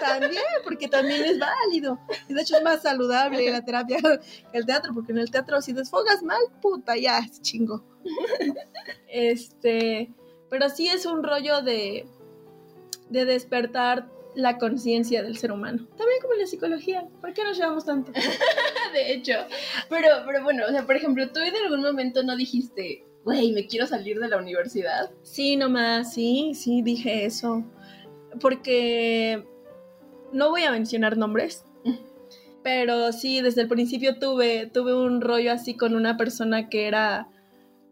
también, 0.00 0.42
porque 0.64 0.86
también 0.88 1.24
es 1.24 1.38
válido. 1.38 1.98
Y 2.28 2.34
de 2.34 2.42
hecho 2.42 2.56
es 2.56 2.62
más 2.62 2.82
saludable 2.82 3.50
la 3.50 3.64
terapia 3.64 3.98
que 4.02 4.20
el 4.52 4.66
teatro, 4.66 4.92
porque 4.92 5.12
en 5.12 5.18
el 5.18 5.30
teatro 5.30 5.62
si 5.62 5.72
desfogas 5.72 6.22
mal, 6.22 6.40
puta, 6.60 6.96
ya 6.96 7.18
es 7.18 7.40
chingo. 7.42 7.84
Este, 9.10 10.12
pero 10.50 10.68
sí 10.68 10.88
es 10.88 11.06
un 11.06 11.22
rollo 11.22 11.62
de, 11.62 12.06
de 13.08 13.24
despertar 13.24 14.06
la 14.38 14.56
conciencia 14.56 15.20
del 15.24 15.36
ser 15.36 15.50
humano. 15.50 15.84
También 15.96 16.20
como 16.22 16.34
en 16.34 16.40
la 16.40 16.46
psicología. 16.46 17.04
¿Por 17.20 17.32
qué 17.32 17.42
nos 17.42 17.58
llevamos 17.58 17.84
tanto? 17.84 18.12
de 18.92 19.12
hecho. 19.12 19.32
Pero, 19.90 20.08
pero 20.24 20.44
bueno, 20.44 20.62
o 20.68 20.70
sea, 20.70 20.86
por 20.86 20.94
ejemplo, 20.94 21.28
tú 21.30 21.40
en 21.40 21.56
algún 21.56 21.82
momento 21.82 22.22
no 22.22 22.36
dijiste, 22.36 23.04
güey, 23.24 23.50
me 23.50 23.66
quiero 23.66 23.88
salir 23.88 24.20
de 24.20 24.28
la 24.28 24.36
universidad. 24.36 25.10
Sí, 25.24 25.56
nomás, 25.56 26.14
sí, 26.14 26.52
sí, 26.54 26.82
dije 26.82 27.24
eso. 27.24 27.64
Porque 28.40 29.44
no 30.32 30.50
voy 30.50 30.62
a 30.62 30.70
mencionar 30.70 31.16
nombres, 31.16 31.64
pero 32.62 33.12
sí, 33.12 33.40
desde 33.40 33.62
el 33.62 33.68
principio 33.68 34.20
tuve, 34.20 34.66
tuve 34.66 34.94
un 34.94 35.20
rollo 35.20 35.50
así 35.50 35.76
con 35.76 35.96
una 35.96 36.16
persona 36.16 36.68
que 36.68 36.86
era, 36.86 37.28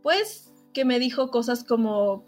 pues, 0.00 0.54
que 0.72 0.84
me 0.84 1.00
dijo 1.00 1.32
cosas 1.32 1.64
como, 1.64 2.24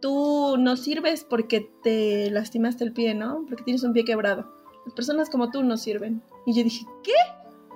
tú 0.00 0.56
no 0.58 0.76
sirves 0.76 1.24
porque 1.24 1.70
te 1.82 2.30
lastimaste 2.30 2.84
el 2.84 2.92
pie, 2.92 3.14
¿no? 3.14 3.44
Porque 3.48 3.64
tienes 3.64 3.82
un 3.82 3.92
pie 3.92 4.04
quebrado. 4.04 4.52
Las 4.84 4.94
personas 4.94 5.30
como 5.30 5.50
tú 5.50 5.62
no 5.62 5.76
sirven. 5.76 6.22
Y 6.46 6.54
yo 6.54 6.64
dije, 6.64 6.84
¿qué? 7.02 7.12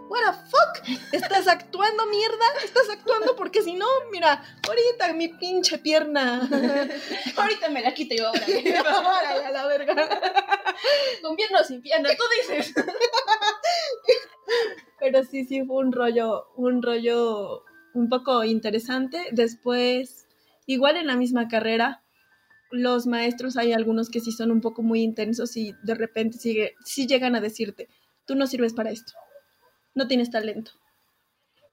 What 0.08 0.20
the 0.20 0.38
fuck? 0.50 0.98
¿Estás 1.12 1.48
actuando, 1.48 2.06
mierda? 2.06 2.44
¿Estás 2.62 2.90
actuando? 2.90 3.34
Porque 3.36 3.62
si 3.62 3.74
no, 3.74 3.86
mira, 4.12 4.42
ahorita 4.68 5.12
mi 5.14 5.28
pinche 5.28 5.78
pierna. 5.78 6.40
Ahorita 7.36 7.68
me 7.70 7.80
la 7.82 7.94
quito 7.94 8.14
yo 8.14 8.28
ahora. 8.28 9.46
A 9.46 9.50
la 9.50 9.66
verga. 9.66 9.94
Con 11.22 11.36
pierna 11.36 11.60
o 11.60 11.64
sin 11.64 11.80
pierna, 11.80 12.10
tú 12.10 12.24
dices. 12.38 12.74
Pero 15.00 15.24
sí, 15.24 15.44
sí, 15.44 15.64
fue 15.64 15.76
un 15.76 15.92
rollo, 15.92 16.48
un 16.56 16.82
rollo 16.82 17.64
un 17.94 18.08
poco 18.08 18.44
interesante. 18.44 19.28
Después, 19.32 20.26
igual 20.66 20.96
en 20.96 21.06
la 21.06 21.16
misma 21.16 21.48
carrera, 21.48 22.03
los 22.74 23.06
maestros 23.06 23.56
hay 23.56 23.72
algunos 23.72 24.10
que 24.10 24.20
sí 24.20 24.32
son 24.32 24.50
un 24.50 24.60
poco 24.60 24.82
muy 24.82 25.02
intensos 25.02 25.56
y 25.56 25.74
de 25.84 25.94
repente 25.94 26.38
sigue, 26.38 26.74
sí 26.84 27.06
llegan 27.06 27.36
a 27.36 27.40
decirte, 27.40 27.88
tú 28.26 28.34
no 28.34 28.48
sirves 28.48 28.72
para 28.72 28.90
esto, 28.90 29.12
no 29.94 30.08
tienes 30.08 30.30
talento. 30.30 30.72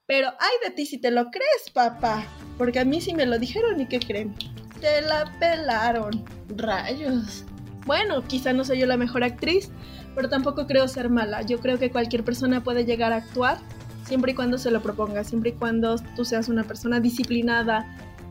Pero 0.06 0.28
ay 0.28 0.68
de 0.68 0.74
ti 0.74 0.86
si 0.86 0.98
te 0.98 1.10
lo 1.10 1.30
crees, 1.30 1.70
papá, 1.72 2.24
porque 2.56 2.78
a 2.78 2.84
mí 2.84 3.00
sí 3.00 3.14
me 3.14 3.26
lo 3.26 3.38
dijeron 3.38 3.80
y 3.80 3.86
qué 3.86 3.98
creen, 3.98 4.34
te 4.80 5.02
la 5.02 5.36
pelaron. 5.40 6.24
Rayos. 6.56 7.44
Bueno, 7.84 8.22
quizá 8.22 8.52
no 8.52 8.64
soy 8.64 8.78
yo 8.78 8.86
la 8.86 8.96
mejor 8.96 9.24
actriz, 9.24 9.70
pero 10.14 10.28
tampoco 10.28 10.68
creo 10.68 10.86
ser 10.86 11.08
mala. 11.08 11.42
Yo 11.42 11.58
creo 11.58 11.80
que 11.80 11.90
cualquier 11.90 12.22
persona 12.22 12.62
puede 12.62 12.84
llegar 12.84 13.12
a 13.12 13.16
actuar 13.16 13.58
siempre 14.04 14.32
y 14.32 14.34
cuando 14.36 14.56
se 14.56 14.70
lo 14.70 14.82
proponga, 14.82 15.24
siempre 15.24 15.50
y 15.50 15.54
cuando 15.54 15.96
tú 16.14 16.24
seas 16.24 16.48
una 16.48 16.62
persona 16.62 17.00
disciplinada 17.00 17.86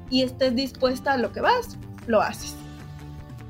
y 0.09 0.23
estés 0.23 0.55
dispuesta 0.55 1.13
a 1.13 1.17
lo 1.17 1.33
que 1.33 1.41
vas, 1.41 1.77
lo 2.07 2.21
haces. 2.21 2.61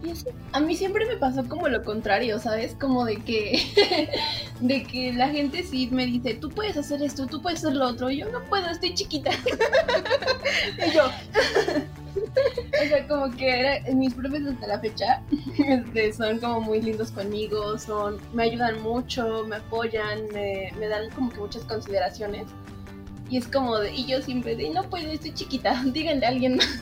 Y 0.03 0.09
así. 0.11 0.25
A 0.53 0.59
mí 0.59 0.75
siempre 0.75 1.05
me 1.05 1.15
pasó 1.17 1.47
como 1.47 1.67
lo 1.67 1.83
contrario, 1.83 2.39
¿sabes? 2.39 2.75
Como 2.79 3.05
de 3.05 3.17
que 3.17 4.09
de 4.59 4.83
que 4.83 5.13
la 5.13 5.29
gente 5.29 5.63
sí 5.63 5.89
me 5.91 6.05
dice, 6.05 6.33
tú 6.33 6.49
puedes 6.49 6.75
hacer 6.77 7.01
esto, 7.03 7.27
tú 7.27 7.41
puedes 7.41 7.59
hacer 7.59 7.75
lo 7.75 7.87
otro. 7.87 8.09
Yo 8.09 8.29
no 8.31 8.43
puedo, 8.45 8.67
estoy 8.69 8.93
chiquita. 8.93 9.31
Y 10.87 10.91
yo, 10.91 11.03
O 12.83 12.87
sea, 12.87 13.07
como 13.07 13.31
que 13.31 13.59
era- 13.59 13.93
mis 13.93 14.13
profes 14.13 14.45
hasta 14.45 14.67
la 14.67 14.79
fecha 14.79 15.21
este, 15.57 16.13
son 16.13 16.39
como 16.39 16.61
muy 16.61 16.81
lindos 16.81 17.11
conmigo, 17.11 17.77
son, 17.77 18.17
me 18.33 18.43
ayudan 18.43 18.81
mucho, 18.81 19.45
me 19.47 19.57
apoyan, 19.57 20.27
me, 20.33 20.71
me 20.79 20.87
dan 20.87 21.09
como 21.11 21.29
que 21.29 21.37
muchas 21.39 21.63
consideraciones. 21.63 22.47
Y 23.29 23.37
es 23.37 23.47
como 23.47 23.77
de, 23.77 23.93
y 23.93 24.05
yo 24.07 24.21
siempre 24.21 24.55
de, 24.55 24.69
no 24.71 24.83
puedo, 24.89 25.09
estoy 25.09 25.33
chiquita, 25.33 25.81
díganle 25.85 26.25
a 26.25 26.29
alguien 26.29 26.57
más. 26.57 26.81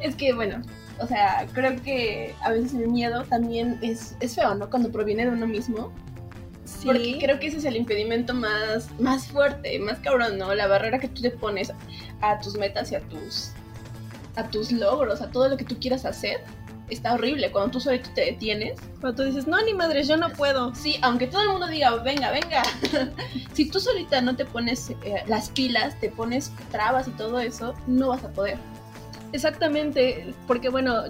es 0.00 0.16
que 0.16 0.32
bueno, 0.32 0.62
o 1.00 1.06
sea, 1.06 1.46
creo 1.52 1.80
que 1.82 2.34
a 2.42 2.50
veces 2.50 2.74
el 2.74 2.88
miedo 2.88 3.24
también 3.24 3.78
es, 3.82 4.16
es 4.20 4.34
feo, 4.34 4.54
¿no? 4.54 4.68
Cuando 4.68 4.90
proviene 4.92 5.24
de 5.24 5.32
uno 5.32 5.46
mismo. 5.46 5.92
sí, 6.64 6.86
Porque 6.86 7.18
creo 7.20 7.40
que 7.40 7.46
ese 7.48 7.58
es 7.58 7.64
el 7.64 7.76
impedimento 7.76 8.34
más, 8.34 8.88
más 9.00 9.26
fuerte, 9.26 9.78
más 9.78 9.98
cabrón, 9.98 10.38
¿no? 10.38 10.54
La 10.54 10.66
barrera 10.66 10.98
que 10.98 11.08
tú 11.08 11.22
te 11.22 11.30
pones 11.30 11.72
a 12.20 12.38
tus 12.40 12.56
metas 12.56 12.92
y 12.92 12.96
a 12.96 13.00
tus, 13.00 13.52
a 14.36 14.48
tus 14.48 14.70
logros, 14.72 15.22
a 15.22 15.30
todo 15.30 15.48
lo 15.48 15.56
que 15.56 15.64
tú 15.64 15.78
quieras 15.80 16.04
hacer. 16.04 16.42
está 16.90 17.14
horrible 17.14 17.50
cuando 17.50 17.70
tú 17.70 17.80
solito 17.80 18.10
te 18.14 18.22
detienes. 18.22 18.78
Cuando 19.00 19.22
tú 19.22 19.28
dices, 19.28 19.46
no, 19.46 19.62
ni 19.62 19.72
madre, 19.72 20.02
yo 20.02 20.16
no 20.18 20.28
puedo. 20.30 20.74
Sí, 20.74 20.96
aunque 21.02 21.28
todo 21.28 21.42
el 21.42 21.48
mundo 21.48 21.66
diga, 21.68 21.94
venga, 21.96 22.30
venga. 22.30 22.62
si 23.54 23.70
tú 23.70 23.80
solita 23.80 24.20
no 24.20 24.36
te 24.36 24.44
pones 24.44 24.90
eh, 24.90 25.22
las 25.26 25.48
pilas, 25.50 25.98
te 25.98 26.10
pones 26.10 26.52
trabas 26.70 27.08
y 27.08 27.12
todo 27.12 27.40
eso, 27.40 27.74
no 27.86 28.08
vas 28.08 28.22
a 28.24 28.28
poder. 28.28 28.58
Exactamente, 29.32 30.34
porque 30.46 30.68
bueno, 30.68 31.04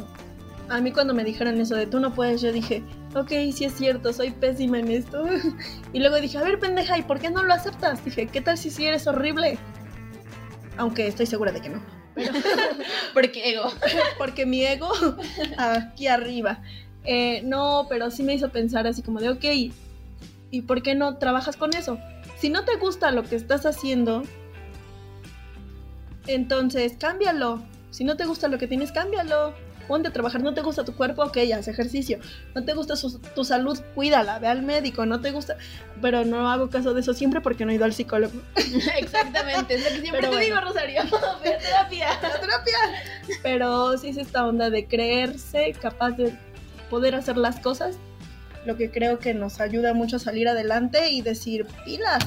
a 0.68 0.80
mí 0.80 0.92
cuando 0.92 1.14
me 1.14 1.24
dijeron 1.24 1.60
eso 1.60 1.74
de 1.74 1.86
tú 1.86 2.00
no 2.00 2.14
puedes, 2.14 2.40
yo 2.40 2.52
dije, 2.52 2.82
ok, 3.14 3.30
sí 3.52 3.64
es 3.64 3.74
cierto, 3.74 4.12
soy 4.12 4.30
pésima 4.30 4.78
en 4.78 4.90
esto. 4.90 5.24
y 5.92 5.98
luego 5.98 6.20
dije, 6.20 6.38
a 6.38 6.42
ver, 6.42 6.58
pendeja, 6.58 6.96
¿y 6.98 7.02
por 7.02 7.18
qué 7.18 7.30
no 7.30 7.42
lo 7.42 7.52
aceptas? 7.52 8.04
Dije, 8.04 8.26
¿qué 8.26 8.40
tal 8.40 8.56
si 8.56 8.70
sí 8.70 8.86
eres 8.86 9.06
horrible? 9.06 9.58
Aunque 10.76 11.06
estoy 11.06 11.26
segura 11.26 11.52
de 11.52 11.60
que 11.60 11.70
no. 11.70 11.82
Pero, 12.14 12.32
Porque 13.14 13.50
ego. 13.50 13.70
porque 14.18 14.46
mi 14.46 14.64
ego 14.64 14.90
aquí 15.56 16.06
arriba. 16.06 16.62
Eh, 17.04 17.42
no, 17.44 17.86
pero 17.88 18.10
sí 18.10 18.22
me 18.22 18.34
hizo 18.34 18.50
pensar 18.50 18.86
así 18.86 19.02
como 19.02 19.20
de, 19.20 19.30
ok, 19.30 19.44
¿y 20.50 20.62
por 20.62 20.82
qué 20.82 20.94
no 20.94 21.16
trabajas 21.16 21.56
con 21.56 21.74
eso? 21.74 21.98
Si 22.38 22.50
no 22.50 22.64
te 22.64 22.76
gusta 22.76 23.10
lo 23.10 23.24
que 23.24 23.36
estás 23.36 23.66
haciendo, 23.66 24.22
entonces 26.26 26.94
cámbialo. 26.98 27.62
Si 27.90 28.04
no 28.04 28.16
te 28.16 28.25
gusta 28.25 28.49
lo 28.49 28.59
que 28.59 28.66
tienes, 28.66 28.92
cámbialo. 28.92 29.54
Ponte 29.88 30.09
a 30.09 30.12
trabajar, 30.12 30.40
no 30.40 30.54
te 30.54 30.61
gusta 30.61 30.85
tu 30.85 30.94
cuerpo, 30.94 31.25
ok, 31.25 31.37
haz 31.52 31.66
ejercicio. 31.66 32.20
No 32.54 32.64
te 32.64 32.75
gusta 32.75 32.94
su- 32.94 33.18
tu 33.18 33.44
salud, 33.44 33.76
cuídala, 33.97 34.38
ve 34.38 34.47
al 34.47 34.62
médico, 34.62 35.04
no 35.04 35.20
te 35.20 35.32
gusta. 35.32 35.56
Pero 36.00 36.25
no 36.25 36.49
hago 36.49 36.70
caso 36.70 36.94
de 36.94 37.00
eso 37.00 37.12
siempre 37.12 37.40
porque 37.40 37.64
no 37.64 37.73
he 37.73 37.75
ido 37.75 37.85
al 37.85 37.92
psicólogo. 37.92 38.40
Exactamente, 38.99 39.75
es 39.75 39.82
lo 39.82 39.88
que 39.88 40.00
siempre 40.00 40.20
Pero 40.20 40.30
te 40.30 40.37
bueno. 40.37 40.44
digo, 40.44 40.61
Rosario. 40.61 41.02
Ve 41.42 41.54
a 41.54 41.59
terapia. 41.59 42.09
terapia. 42.40 42.78
Pero 43.42 43.99
sí 43.99 44.11
es 44.11 44.16
esta 44.18 44.47
onda 44.47 44.70
de 44.70 44.87
creerse 44.87 45.73
capaz 45.82 46.12
de 46.12 46.37
poder 46.88 47.16
hacer 47.16 47.37
las 47.37 47.59
cosas, 47.59 47.97
lo 48.66 48.76
que 48.76 48.92
creo 48.92 49.18
que 49.18 49.35
nos 49.35 49.61
ayuda 49.61 49.92
mucho 49.92 50.16
a 50.16 50.18
salir 50.20 50.47
adelante 50.49 51.11
y 51.11 51.23
decir, 51.23 51.66
pilas, 51.85 52.25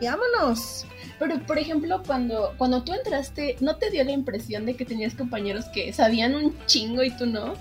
y 0.00 0.06
vámonos. 0.06 0.86
Pero, 1.22 1.38
por 1.46 1.56
ejemplo, 1.56 2.02
cuando, 2.04 2.52
cuando 2.58 2.82
tú 2.82 2.92
entraste, 2.92 3.56
¿no 3.60 3.76
te 3.76 3.90
dio 3.90 4.02
la 4.02 4.10
impresión 4.10 4.66
de 4.66 4.74
que 4.74 4.84
tenías 4.84 5.14
compañeros 5.14 5.66
que 5.72 5.92
sabían 5.92 6.34
un 6.34 6.52
chingo 6.66 7.04
y 7.04 7.16
tú 7.16 7.26
no? 7.26 7.54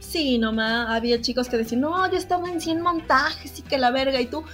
Sí, 0.00 0.36
nomás 0.36 0.90
había 0.90 1.18
chicos 1.22 1.48
que 1.48 1.56
decían, 1.56 1.80
no, 1.80 2.10
yo 2.10 2.18
estaba 2.18 2.46
en 2.50 2.60
100 2.60 2.82
montajes 2.82 3.58
y 3.58 3.62
que 3.62 3.78
la 3.78 3.90
verga, 3.90 4.20
y 4.20 4.26
tú, 4.26 4.44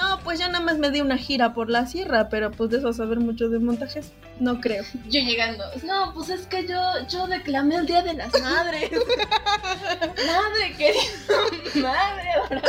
no, 0.00 0.18
pues 0.24 0.38
ya 0.38 0.48
nada 0.48 0.64
más 0.64 0.78
me 0.78 0.90
di 0.90 1.00
una 1.00 1.18
gira 1.18 1.52
por 1.52 1.68
la 1.68 1.86
sierra, 1.86 2.28
pero 2.28 2.50
pues 2.50 2.70
de 2.70 2.78
eso 2.78 2.92
saber 2.92 3.20
mucho 3.20 3.48
de 3.48 3.58
montajes, 3.58 4.12
no 4.38 4.60
creo. 4.60 4.84
Yo 5.08 5.20
llegando, 5.20 5.64
no, 5.84 6.12
pues 6.14 6.30
es 6.30 6.46
que 6.46 6.66
yo, 6.66 6.80
yo 7.08 7.26
declamé 7.26 7.76
el 7.76 7.86
Día 7.86 8.02
de 8.02 8.14
las 8.14 8.32
Madres. 8.40 8.90
Madre 10.00 10.74
querida, 10.76 11.82
madre. 11.82 12.62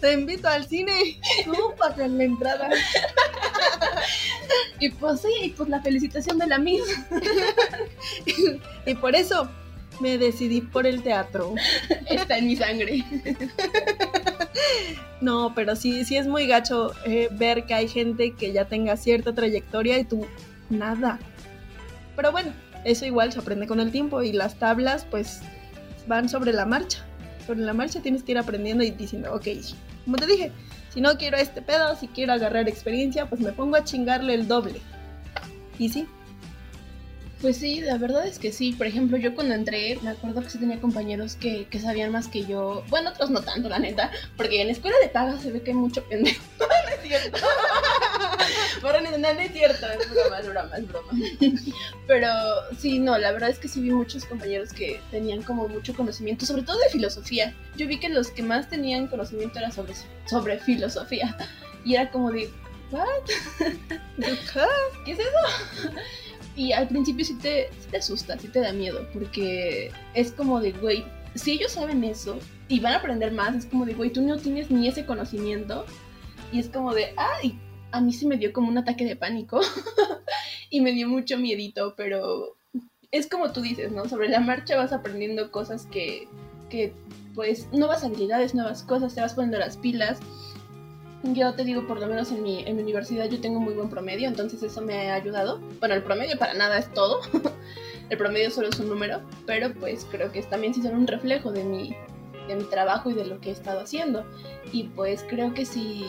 Te 0.00 0.12
invito 0.12 0.48
al 0.48 0.66
cine, 0.66 1.20
tú 1.44 1.74
pagas 1.78 2.10
la 2.10 2.24
entrada. 2.24 2.68
Y 4.80 4.90
pues 4.90 5.22
sí, 5.22 5.28
y 5.42 5.48
pues 5.50 5.68
la 5.68 5.80
felicitación 5.80 6.38
de 6.38 6.46
la 6.46 6.58
misma. 6.58 7.06
Y 8.86 8.94
por 8.94 9.16
eso 9.16 9.48
me 10.00 10.18
decidí 10.18 10.60
por 10.60 10.86
el 10.86 11.02
teatro. 11.02 11.54
Está 12.08 12.38
en 12.38 12.46
mi 12.46 12.56
sangre. 12.56 13.04
No, 15.20 15.52
pero 15.54 15.74
sí, 15.74 16.04
sí 16.04 16.16
es 16.16 16.26
muy 16.26 16.46
gacho 16.46 16.92
eh, 17.04 17.28
ver 17.32 17.64
que 17.66 17.74
hay 17.74 17.88
gente 17.88 18.34
que 18.34 18.52
ya 18.52 18.66
tenga 18.66 18.96
cierta 18.96 19.34
trayectoria 19.34 19.98
y 19.98 20.04
tú 20.04 20.26
nada. 20.70 21.18
Pero 22.14 22.30
bueno, 22.32 22.52
eso 22.84 23.04
igual 23.04 23.32
se 23.32 23.40
aprende 23.40 23.66
con 23.66 23.80
el 23.80 23.90
tiempo 23.90 24.22
y 24.22 24.32
las 24.32 24.58
tablas 24.58 25.06
pues 25.10 25.40
van 26.06 26.28
sobre 26.28 26.52
la 26.52 26.66
marcha. 26.66 27.04
Sobre 27.46 27.60
la 27.60 27.72
marcha 27.72 28.00
tienes 28.00 28.22
que 28.22 28.32
ir 28.32 28.38
aprendiendo 28.38 28.84
y 28.84 28.90
diciendo, 28.90 29.34
ok, 29.34 29.46
como 30.04 30.16
te 30.16 30.26
dije, 30.26 30.52
si 30.92 31.00
no 31.00 31.16
quiero 31.18 31.36
este 31.36 31.62
pedo, 31.62 31.96
si 31.96 32.08
quiero 32.08 32.32
agarrar 32.32 32.68
experiencia, 32.68 33.26
pues 33.26 33.40
me 33.40 33.52
pongo 33.52 33.76
a 33.76 33.84
chingarle 33.84 34.34
el 34.34 34.48
doble. 34.48 34.80
Y 35.78 35.88
sí, 35.88 36.06
Pues 37.40 37.58
sí, 37.58 37.80
la 37.80 37.98
verdad 37.98 38.26
es 38.26 38.38
que 38.38 38.52
sí. 38.52 38.72
Por 38.72 38.86
ejemplo, 38.86 39.16
yo 39.16 39.34
cuando 39.34 39.54
entré, 39.54 39.98
me 40.02 40.10
acuerdo 40.10 40.42
que 40.42 40.50
sí 40.50 40.58
tenía 40.58 40.80
compañeros 40.80 41.36
que, 41.36 41.66
que 41.66 41.78
sabían 41.78 42.10
más 42.10 42.28
que 42.28 42.44
yo. 42.44 42.84
Bueno, 42.88 43.10
otros 43.10 43.30
no 43.30 43.42
tanto, 43.42 43.68
la 43.68 43.78
neta. 43.78 44.10
Porque 44.36 44.60
en 44.60 44.66
la 44.66 44.72
escuela 44.72 44.96
de 45.00 45.08
paga 45.08 45.38
se 45.38 45.52
ve 45.52 45.62
que 45.62 45.70
hay 45.70 45.76
mucho 45.76 46.02
pendejo. 46.08 46.42
no 46.58 46.66
es 46.66 47.02
cierto. 47.02 47.38
No, 48.82 49.34
no 49.34 49.40
es 49.40 49.52
cierto, 49.52 49.86
es 49.86 50.10
broma, 50.10 50.38
es 50.38 50.48
broma, 50.48 50.76
es 50.76 50.88
broma. 50.88 51.12
Pero 52.06 52.28
sí, 52.78 52.98
no, 52.98 53.18
la 53.18 53.32
verdad 53.32 53.50
es 53.50 53.58
que 53.58 53.68
sí 53.68 53.80
vi 53.80 53.90
muchos 53.90 54.24
compañeros 54.24 54.72
que 54.72 55.00
tenían 55.10 55.42
como 55.42 55.68
mucho 55.68 55.94
conocimiento, 55.94 56.46
sobre 56.46 56.62
todo 56.62 56.78
de 56.78 56.88
filosofía. 56.90 57.54
Yo 57.76 57.86
vi 57.86 57.98
que 57.98 58.08
los 58.08 58.30
que 58.30 58.42
más 58.42 58.68
tenían 58.68 59.08
conocimiento 59.08 59.58
era 59.58 59.72
sobre, 59.72 59.94
sobre 60.26 60.58
filosofía. 60.58 61.36
Y 61.84 61.94
era 61.94 62.10
como 62.10 62.30
de, 62.30 62.50
¿qué 65.04 65.12
es 65.12 65.18
eso? 65.18 65.92
Y 66.58 66.72
al 66.72 66.88
principio 66.88 67.24
sí 67.24 67.34
te, 67.34 67.68
sí 67.78 67.88
te 67.88 67.98
asusta, 67.98 68.36
sí 68.36 68.48
te 68.48 68.58
da 68.58 68.72
miedo, 68.72 69.06
porque 69.12 69.92
es 70.14 70.32
como 70.32 70.60
de, 70.60 70.72
güey, 70.72 71.04
si 71.36 71.52
ellos 71.52 71.70
saben 71.70 72.02
eso 72.02 72.36
y 72.66 72.80
van 72.80 72.94
a 72.94 72.96
aprender 72.96 73.30
más, 73.30 73.54
es 73.54 73.64
como 73.64 73.86
de, 73.86 73.94
güey, 73.94 74.10
tú 74.10 74.22
no 74.22 74.36
tienes 74.38 74.68
ni 74.68 74.88
ese 74.88 75.06
conocimiento. 75.06 75.86
Y 76.50 76.58
es 76.58 76.68
como 76.68 76.92
de, 76.94 77.14
ay, 77.16 77.56
a 77.92 78.00
mí 78.00 78.12
sí 78.12 78.26
me 78.26 78.38
dio 78.38 78.52
como 78.52 78.68
un 78.70 78.76
ataque 78.76 79.04
de 79.04 79.14
pánico 79.14 79.60
y 80.70 80.80
me 80.80 80.92
dio 80.92 81.08
mucho 81.08 81.38
miedito, 81.38 81.94
pero 81.96 82.56
es 83.12 83.28
como 83.28 83.52
tú 83.52 83.60
dices, 83.60 83.92
¿no? 83.92 84.08
Sobre 84.08 84.28
la 84.28 84.40
marcha 84.40 84.76
vas 84.76 84.92
aprendiendo 84.92 85.52
cosas 85.52 85.86
que, 85.86 86.26
que 86.70 86.92
pues, 87.36 87.68
nuevas 87.70 88.02
habilidades, 88.02 88.56
nuevas 88.56 88.82
cosas, 88.82 89.14
te 89.14 89.20
vas 89.20 89.34
poniendo 89.34 89.60
las 89.60 89.76
pilas. 89.76 90.18
Yo 91.24 91.52
te 91.54 91.64
digo, 91.64 91.86
por 91.86 91.98
lo 91.98 92.06
menos 92.06 92.30
en 92.30 92.42
mi, 92.42 92.62
en 92.64 92.76
mi 92.76 92.82
universidad 92.82 93.28
yo 93.28 93.40
tengo 93.40 93.58
muy 93.58 93.74
buen 93.74 93.90
promedio, 93.90 94.28
entonces 94.28 94.62
eso 94.62 94.80
me 94.82 95.10
ha 95.10 95.14
ayudado. 95.14 95.60
Bueno, 95.80 95.94
el 95.96 96.02
promedio 96.02 96.38
para 96.38 96.54
nada 96.54 96.78
es 96.78 96.92
todo. 96.94 97.20
el 98.10 98.18
promedio 98.18 98.50
solo 98.50 98.68
es 98.68 98.78
un 98.78 98.88
número, 98.88 99.20
pero 99.44 99.72
pues 99.74 100.06
creo 100.10 100.30
que 100.30 100.42
también 100.42 100.74
sí 100.74 100.82
son 100.82 100.94
un 100.94 101.06
reflejo 101.08 101.50
de 101.50 101.64
mi, 101.64 101.94
de 102.46 102.54
mi 102.54 102.64
trabajo 102.64 103.10
y 103.10 103.14
de 103.14 103.24
lo 103.24 103.40
que 103.40 103.48
he 103.48 103.52
estado 103.52 103.80
haciendo. 103.80 104.24
Y 104.72 104.84
pues 104.84 105.24
creo 105.28 105.52
que 105.54 105.64
sí 105.64 106.06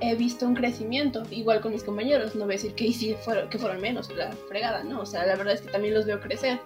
he 0.00 0.14
visto 0.14 0.46
un 0.46 0.54
crecimiento, 0.54 1.22
igual 1.30 1.60
con 1.60 1.72
mis 1.72 1.82
compañeros. 1.82 2.36
No 2.36 2.44
voy 2.44 2.54
a 2.54 2.56
decir 2.56 2.74
que 2.74 2.92
sí 2.92 3.16
fueron, 3.24 3.48
que 3.48 3.58
fueron 3.58 3.80
menos, 3.80 4.14
la 4.14 4.32
fregada, 4.48 4.84
¿no? 4.84 5.00
O 5.00 5.06
sea, 5.06 5.26
la 5.26 5.34
verdad 5.34 5.54
es 5.54 5.62
que 5.62 5.70
también 5.70 5.94
los 5.94 6.06
veo 6.06 6.20
crecer. 6.20 6.60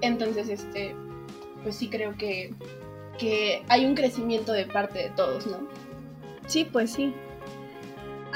Entonces, 0.00 0.48
este, 0.48 0.94
pues 1.62 1.76
sí 1.76 1.88
creo 1.88 2.16
que, 2.16 2.54
que 3.18 3.62
hay 3.68 3.84
un 3.84 3.94
crecimiento 3.94 4.52
de 4.52 4.64
parte 4.64 4.98
de 4.98 5.10
todos, 5.10 5.46
¿no? 5.46 5.68
Sí, 6.46 6.64
pues 6.64 6.92
sí. 6.92 7.14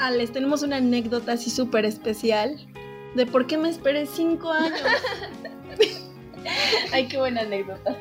Ah, 0.01 0.11
les 0.11 0.31
tenemos 0.31 0.63
una 0.63 0.77
anécdota 0.77 1.33
así 1.33 1.49
súper 1.49 1.83
especial 1.83 2.57
de 3.15 3.25
por 3.25 3.47
qué 3.47 3.57
me 3.57 3.69
esperé 3.69 4.05
cinco 4.05 4.49
años. 4.49 4.79
Ay, 6.93 7.07
qué 7.09 7.17
buena 7.17 7.41
anécdota. 7.41 7.97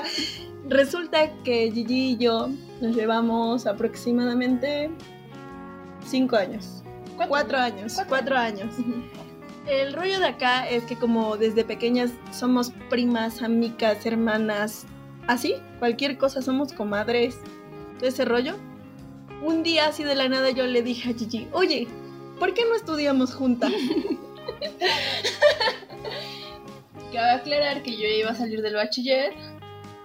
Resulta 0.68 1.32
que 1.44 1.70
Gigi 1.70 2.10
y 2.10 2.16
yo 2.16 2.48
nos 2.80 2.96
llevamos 2.96 3.66
aproximadamente 3.66 4.90
cinco 6.04 6.34
años. 6.34 6.82
Cuatro 7.28 7.58
años. 7.58 7.94
Cuatro. 7.94 8.08
Cuatro 8.08 8.36
años. 8.36 8.74
El 9.68 9.92
rollo 9.92 10.18
de 10.18 10.26
acá 10.26 10.68
es 10.68 10.82
que 10.84 10.96
como 10.96 11.36
desde 11.36 11.64
pequeñas 11.64 12.10
somos 12.32 12.72
primas, 12.90 13.42
amigas, 13.42 14.04
hermanas, 14.04 14.86
así, 15.28 15.54
cualquier 15.78 16.18
cosa 16.18 16.42
somos 16.42 16.72
comadres, 16.72 17.38
todo 17.98 18.08
ese 18.08 18.24
rollo. 18.24 18.56
Un 19.42 19.62
día 19.62 19.86
así 19.86 20.04
de 20.04 20.14
la 20.14 20.28
nada 20.28 20.50
yo 20.50 20.66
le 20.66 20.82
dije 20.82 21.10
a 21.10 21.14
Gigi, 21.14 21.48
oye, 21.52 21.86
¿por 22.38 22.54
qué 22.54 22.64
no 22.64 22.74
estudiamos 22.74 23.34
juntas? 23.34 23.72
Cabe 27.12 27.30
aclarar 27.30 27.82
que 27.82 27.96
yo 27.96 28.06
iba 28.06 28.30
a 28.30 28.34
salir 28.34 28.62
del 28.62 28.74
bachiller 28.74 29.32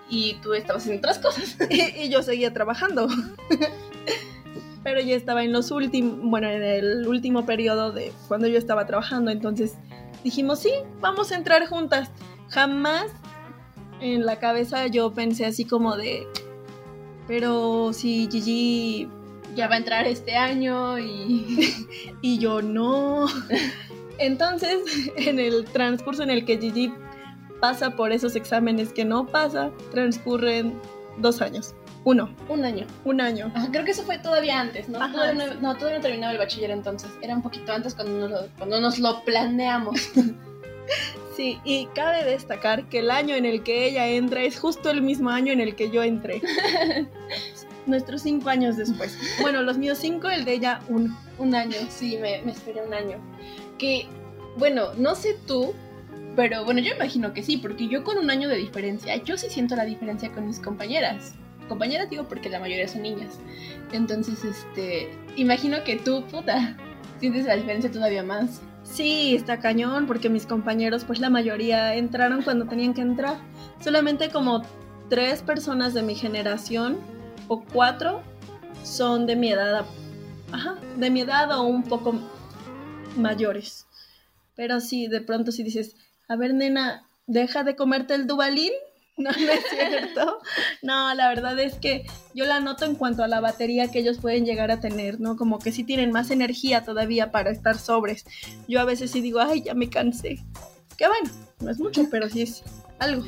y 0.10 0.36
tú 0.36 0.54
estabas 0.54 0.84
haciendo 0.84 1.00
otras 1.00 1.20
cosas. 1.20 1.58
y 1.70 2.10
yo 2.10 2.22
seguía 2.22 2.54
trabajando. 2.54 3.08
Pero 4.84 5.00
ya 5.00 5.16
estaba 5.16 5.44
en 5.44 5.54
los 5.54 5.72
últimos, 5.72 6.20
bueno, 6.22 6.50
en 6.50 6.62
el 6.62 7.08
último 7.08 7.46
periodo 7.46 7.92
de 7.92 8.12
cuando 8.28 8.48
yo 8.48 8.58
estaba 8.58 8.86
trabajando, 8.86 9.32
entonces 9.32 9.76
dijimos, 10.24 10.60
sí, 10.60 10.72
vamos 11.02 11.32
a 11.32 11.36
entrar 11.36 11.66
juntas. 11.68 12.10
Jamás 12.50 13.08
en 14.02 14.26
la 14.26 14.40
cabeza 14.40 14.88
yo 14.88 15.14
pensé 15.14 15.46
así 15.46 15.66
como 15.66 15.96
de, 15.96 16.28
pero 17.28 17.94
si 17.94 18.28
Gigi 18.30 19.08
Ya 19.56 19.68
va 19.68 19.76
a 19.76 19.78
entrar 19.78 20.08
este 20.08 20.36
año 20.36 20.98
y... 21.00 21.76
y 22.22 22.40
yo 22.40 22.62
no. 22.62 23.28
Entonces, 24.18 24.80
en 25.18 25.40
el 25.40 25.66
transcurso 25.66 26.24
en 26.24 26.30
el 26.30 26.46
que 26.46 26.58
Gigi 26.58 26.94
pasa 27.60 27.92
por 27.92 28.12
esos 28.12 28.36
exámenes 28.36 28.92
que 28.92 29.06
no 29.06 29.26
pasa, 29.26 29.72
transcurren 29.92 30.80
dos 31.18 31.42
años. 31.42 31.74
Uno, 32.06 32.30
Un 32.50 32.66
año. 32.66 32.86
un 33.06 33.22
año. 33.22 33.50
Ajá, 33.56 33.70
creo 33.72 33.86
que 33.86 33.92
eso 33.92 34.04
fue 34.04 34.18
todavía 34.18 34.60
antes, 34.60 34.90
¿no? 34.90 35.02
Ajá, 35.02 35.14
Todavía 35.14 35.46
no, 35.48 35.54
no, 35.62 35.76
todavía 35.76 36.00
no 36.00 36.02
terminaba 36.02 36.34
el 36.34 36.38
bachiller 36.38 36.72
entonces. 36.72 37.10
Era 37.22 37.34
un 37.34 37.42
poquito 37.42 37.72
antes 37.72 37.96
cuando 37.96 38.28
nos 38.28 38.32
lo, 38.32 38.48
cuando 38.58 38.82
nos 38.82 39.00
lo 39.00 39.24
planeamos. 39.24 40.12
Sí, 41.36 41.60
y 41.64 41.88
cabe 41.96 42.24
destacar 42.26 42.88
que 42.90 43.00
el 43.00 43.10
año 43.10 43.36
en 43.36 43.46
el 43.46 43.64
que 43.64 43.88
ella 43.88 44.08
entra 44.08 44.44
es 44.44 44.60
justo 44.60 44.92
el 44.92 45.02
mismo 45.02 45.32
año 45.32 45.52
en 45.52 45.62
el 45.62 45.76
que 45.76 45.90
yo 45.90 46.04
entré. 46.04 46.42
Nuestros 47.86 48.22
cinco 48.22 48.50
años 48.50 48.78
después. 48.78 49.18
Bueno, 49.42 49.62
los 49.62 49.78
míos 49.78 49.98
cinco, 50.00 50.30
el 50.30 50.46
de 50.46 50.54
ella 50.54 50.80
uno. 50.90 51.18
Un 51.38 51.56
año, 51.56 51.78
sí, 51.90 52.18
me, 52.18 52.42
me 52.44 52.52
esperé 52.52 52.82
un 52.86 52.94
año. 52.94 53.18
Que, 53.78 54.08
bueno, 54.58 54.94
no 54.98 55.16
sé 55.16 55.36
tú, 55.48 55.74
pero 56.36 56.66
bueno, 56.66 56.80
yo 56.80 56.94
imagino 56.94 57.34
que 57.34 57.44
sí, 57.44 57.58
porque 57.58 57.88
yo 57.88 58.04
con 58.04 58.18
un 58.18 58.30
año 58.30 58.50
de 58.50 58.58
diferencia, 58.58 59.16
yo 59.18 59.38
sí 59.38 59.48
siento 59.50 59.76
la 59.76 59.86
diferencia 59.86 60.32
con 60.32 60.48
mis 60.48 60.60
compañeras. 60.60 61.36
Compañeras 61.70 62.10
digo 62.10 62.28
porque 62.28 62.50
la 62.50 62.60
mayoría 62.60 62.88
son 62.88 63.04
niñas. 63.04 63.40
Entonces, 63.92 64.44
este, 64.44 65.10
imagino 65.36 65.84
que 65.84 65.96
tú, 65.98 66.26
puta, 66.26 66.76
sientes 67.20 67.46
la 67.46 67.56
diferencia 67.56 67.92
todavía 67.92 68.24
más. 68.24 68.62
Sí, 68.84 69.36
está 69.36 69.60
cañón, 69.60 70.08
porque 70.08 70.30
mis 70.30 70.46
compañeros, 70.46 71.06
pues 71.06 71.20
la 71.20 71.30
mayoría 71.30 71.96
entraron 71.96 72.42
cuando 72.42 72.66
tenían 72.66 72.94
que 72.94 73.02
entrar. 73.02 73.38
Solamente 73.80 74.30
como 74.30 74.64
tres 75.10 75.42
personas 75.42 75.94
de 75.94 76.02
mi 76.02 76.16
generación, 76.16 76.98
o 77.54 77.66
cuatro, 77.72 78.22
son 78.84 79.26
de 79.26 79.36
mi 79.36 79.52
edad. 79.52 79.86
De 80.98 81.10
mi 81.10 81.22
edad 81.22 81.52
o 81.58 81.64
un 81.64 81.84
poco 81.84 82.20
mayores. 83.16 83.88
Pero 84.56 84.80
sí, 84.80 85.08
de 85.08 85.22
pronto 85.22 85.52
si 85.52 85.64
dices, 85.64 85.96
a 86.28 86.36
ver, 86.36 86.54
nena, 86.54 87.08
deja 87.28 87.64
de 87.64 87.76
comerte 87.76 88.16
el 88.16 88.28
dubalín. 88.28 88.72
No, 89.16 89.30
no 89.30 89.52
es 89.52 89.64
cierto. 89.70 90.40
No, 90.82 91.14
la 91.14 91.30
verdad 91.30 91.60
es 91.60 91.76
que 91.76 92.04
yo 92.34 92.46
la 92.46 92.60
noto 92.60 92.86
en 92.86 92.96
cuanto 92.96 93.24
a 93.24 93.28
la 93.28 93.42
batería 93.42 93.92
que 93.92 94.00
ellos 94.00 94.18
pueden 94.18 94.44
llegar 94.44 94.72
a 94.72 94.80
tener, 94.80 95.20
¿no? 95.20 95.36
Como 95.38 95.60
que 95.60 95.72
sí 95.72 95.84
tienen 95.84 96.12
más 96.12 96.32
energía 96.32 96.84
todavía 96.84 97.32
para 97.32 97.52
estar 97.52 97.78
sobres. 97.78 98.26
Yo 98.68 98.82
a 98.82 98.86
veces 98.86 99.12
sí 99.12 99.22
digo, 99.22 99.40
ay, 99.40 99.62
ya 99.62 99.76
me 99.76 99.88
cansé. 99.88 100.40
Que 100.98 101.08
bueno, 101.08 101.30
no 101.60 101.70
es 101.70 101.80
mucho, 101.80 102.08
pero 102.10 102.28
sí 102.28 102.42
es 102.42 102.64
algo. 102.98 103.24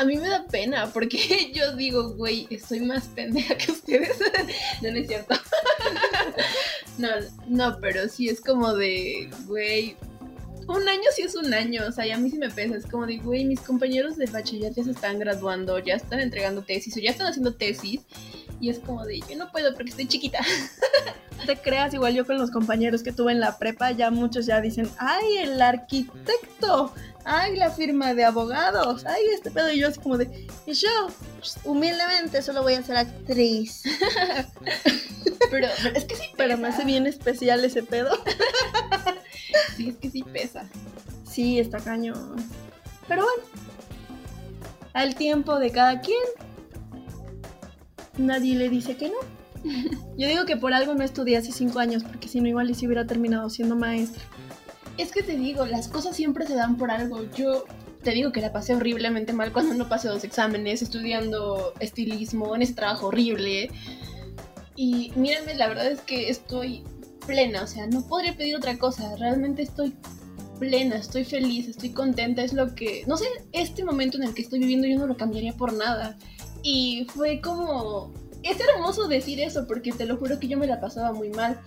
A 0.00 0.04
mí 0.06 0.16
me 0.16 0.30
da 0.30 0.46
pena 0.46 0.90
porque 0.94 1.52
yo 1.54 1.76
digo, 1.76 2.14
güey, 2.14 2.46
estoy 2.48 2.80
más 2.80 3.08
pendeja 3.08 3.54
que 3.54 3.70
ustedes. 3.70 4.18
no, 4.82 4.90
no 4.90 4.96
es 4.96 5.06
cierto. 5.06 5.34
no, 6.98 7.08
no, 7.46 7.78
pero 7.82 8.08
sí 8.08 8.30
es 8.30 8.40
como 8.40 8.72
de, 8.72 9.28
güey, 9.44 9.96
un 10.68 10.88
año 10.88 11.02
sí 11.14 11.20
es 11.20 11.34
un 11.34 11.52
año, 11.52 11.82
o 11.86 11.92
sea, 11.92 12.06
y 12.06 12.12
a 12.12 12.16
mí 12.16 12.30
sí 12.30 12.38
me 12.38 12.48
pesa, 12.48 12.76
es 12.76 12.86
como 12.86 13.04
de, 13.04 13.18
güey, 13.18 13.44
mis 13.44 13.60
compañeros 13.60 14.16
de 14.16 14.24
bachiller 14.24 14.72
ya 14.72 14.84
se 14.84 14.92
están 14.92 15.18
graduando, 15.18 15.78
ya 15.80 15.96
están 15.96 16.20
entregando 16.20 16.62
tesis 16.62 16.96
o 16.96 17.00
ya 17.00 17.10
están 17.10 17.26
haciendo 17.26 17.54
tesis, 17.54 18.00
y 18.58 18.70
es 18.70 18.78
como 18.78 19.04
de, 19.04 19.20
yo 19.28 19.36
no 19.36 19.52
puedo 19.52 19.74
porque 19.74 19.90
estoy 19.90 20.06
chiquita. 20.06 20.38
te 21.46 21.56
creas, 21.56 21.92
igual 21.92 22.14
yo 22.14 22.24
con 22.24 22.38
los 22.38 22.50
compañeros 22.50 23.02
que 23.02 23.12
tuve 23.12 23.32
en 23.32 23.40
la 23.40 23.58
prepa, 23.58 23.90
ya 23.90 24.10
muchos 24.10 24.46
ya 24.46 24.62
dicen, 24.62 24.88
ay, 24.98 25.38
el 25.42 25.60
arquitecto, 25.60 26.94
ay, 27.30 27.56
la 27.56 27.70
firma 27.70 28.12
de 28.12 28.24
abogados, 28.24 29.06
ay, 29.06 29.22
este 29.32 29.52
pedo, 29.52 29.70
y 29.70 29.78
yo 29.78 29.88
así 29.88 30.00
como 30.00 30.18
de, 30.18 30.46
y 30.66 30.72
yo, 30.72 30.88
pues, 31.38 31.58
humildemente, 31.64 32.42
solo 32.42 32.62
voy 32.62 32.74
a 32.74 32.82
ser 32.82 32.96
actriz. 32.96 33.82
pero, 35.50 35.68
pero 35.82 35.96
es 35.96 36.04
que 36.06 36.16
sí, 36.16 36.24
pero 36.36 36.58
me 36.58 36.68
hace 36.68 36.84
bien 36.84 37.06
especial 37.06 37.64
ese 37.64 37.84
pedo. 37.84 38.10
sí, 39.76 39.90
es 39.90 39.96
que 39.96 40.10
sí 40.10 40.24
pesa. 40.24 40.64
Sí, 41.24 41.60
está 41.60 41.78
cañón. 41.78 42.36
Pero 43.06 43.22
bueno, 43.22 43.42
al 44.92 45.14
tiempo 45.14 45.60
de 45.60 45.70
cada 45.70 46.00
quien, 46.00 46.18
nadie 48.18 48.56
le 48.56 48.68
dice 48.68 48.96
que 48.96 49.08
no. 49.08 49.18
Yo 50.18 50.26
digo 50.26 50.46
que 50.46 50.56
por 50.56 50.74
algo 50.74 50.94
no 50.94 51.04
estudié 51.04 51.36
hace 51.36 51.52
cinco 51.52 51.78
años, 51.78 52.02
porque 52.02 52.26
si 52.26 52.40
no, 52.40 52.48
igual 52.48 52.70
y 52.70 52.74
si 52.74 52.86
hubiera 52.86 53.06
terminado 53.06 53.48
siendo 53.50 53.76
maestra. 53.76 54.24
Es 55.00 55.12
que 55.12 55.22
te 55.22 55.34
digo, 55.34 55.64
las 55.64 55.88
cosas 55.88 56.14
siempre 56.14 56.46
se 56.46 56.54
dan 56.54 56.76
por 56.76 56.90
algo. 56.90 57.24
Yo 57.34 57.64
te 58.02 58.10
digo 58.10 58.32
que 58.32 58.42
la 58.42 58.52
pasé 58.52 58.74
horriblemente 58.74 59.32
mal 59.32 59.50
cuando 59.50 59.74
no 59.74 59.88
pasé 59.88 60.08
dos 60.08 60.24
exámenes, 60.24 60.82
estudiando 60.82 61.72
estilismo, 61.80 62.54
en 62.54 62.60
ese 62.60 62.74
trabajo 62.74 63.06
horrible. 63.06 63.70
Y 64.76 65.10
mírenme, 65.16 65.54
la 65.54 65.68
verdad 65.68 65.86
es 65.86 66.02
que 66.02 66.28
estoy 66.28 66.84
plena, 67.26 67.62
o 67.62 67.66
sea, 67.66 67.86
no 67.86 68.06
podría 68.06 68.36
pedir 68.36 68.56
otra 68.56 68.76
cosa, 68.76 69.16
realmente 69.16 69.62
estoy 69.62 69.94
plena, 70.58 70.96
estoy 70.96 71.24
feliz, 71.24 71.68
estoy 71.68 71.90
contenta, 71.90 72.42
es 72.42 72.52
lo 72.52 72.74
que, 72.74 73.04
no 73.06 73.16
sé, 73.16 73.24
este 73.52 73.84
momento 73.84 74.18
en 74.18 74.24
el 74.24 74.34
que 74.34 74.42
estoy 74.42 74.58
viviendo 74.58 74.86
yo 74.86 74.98
no 74.98 75.06
lo 75.06 75.16
cambiaría 75.16 75.54
por 75.54 75.72
nada. 75.72 76.18
Y 76.62 77.06
fue 77.14 77.40
como, 77.40 78.12
es 78.42 78.58
hermoso 78.60 79.08
decir 79.08 79.40
eso, 79.40 79.66
porque 79.66 79.92
te 79.92 80.04
lo 80.04 80.18
juro 80.18 80.38
que 80.38 80.48
yo 80.48 80.58
me 80.58 80.66
la 80.66 80.78
pasaba 80.78 81.14
muy 81.14 81.30
mal. 81.30 81.58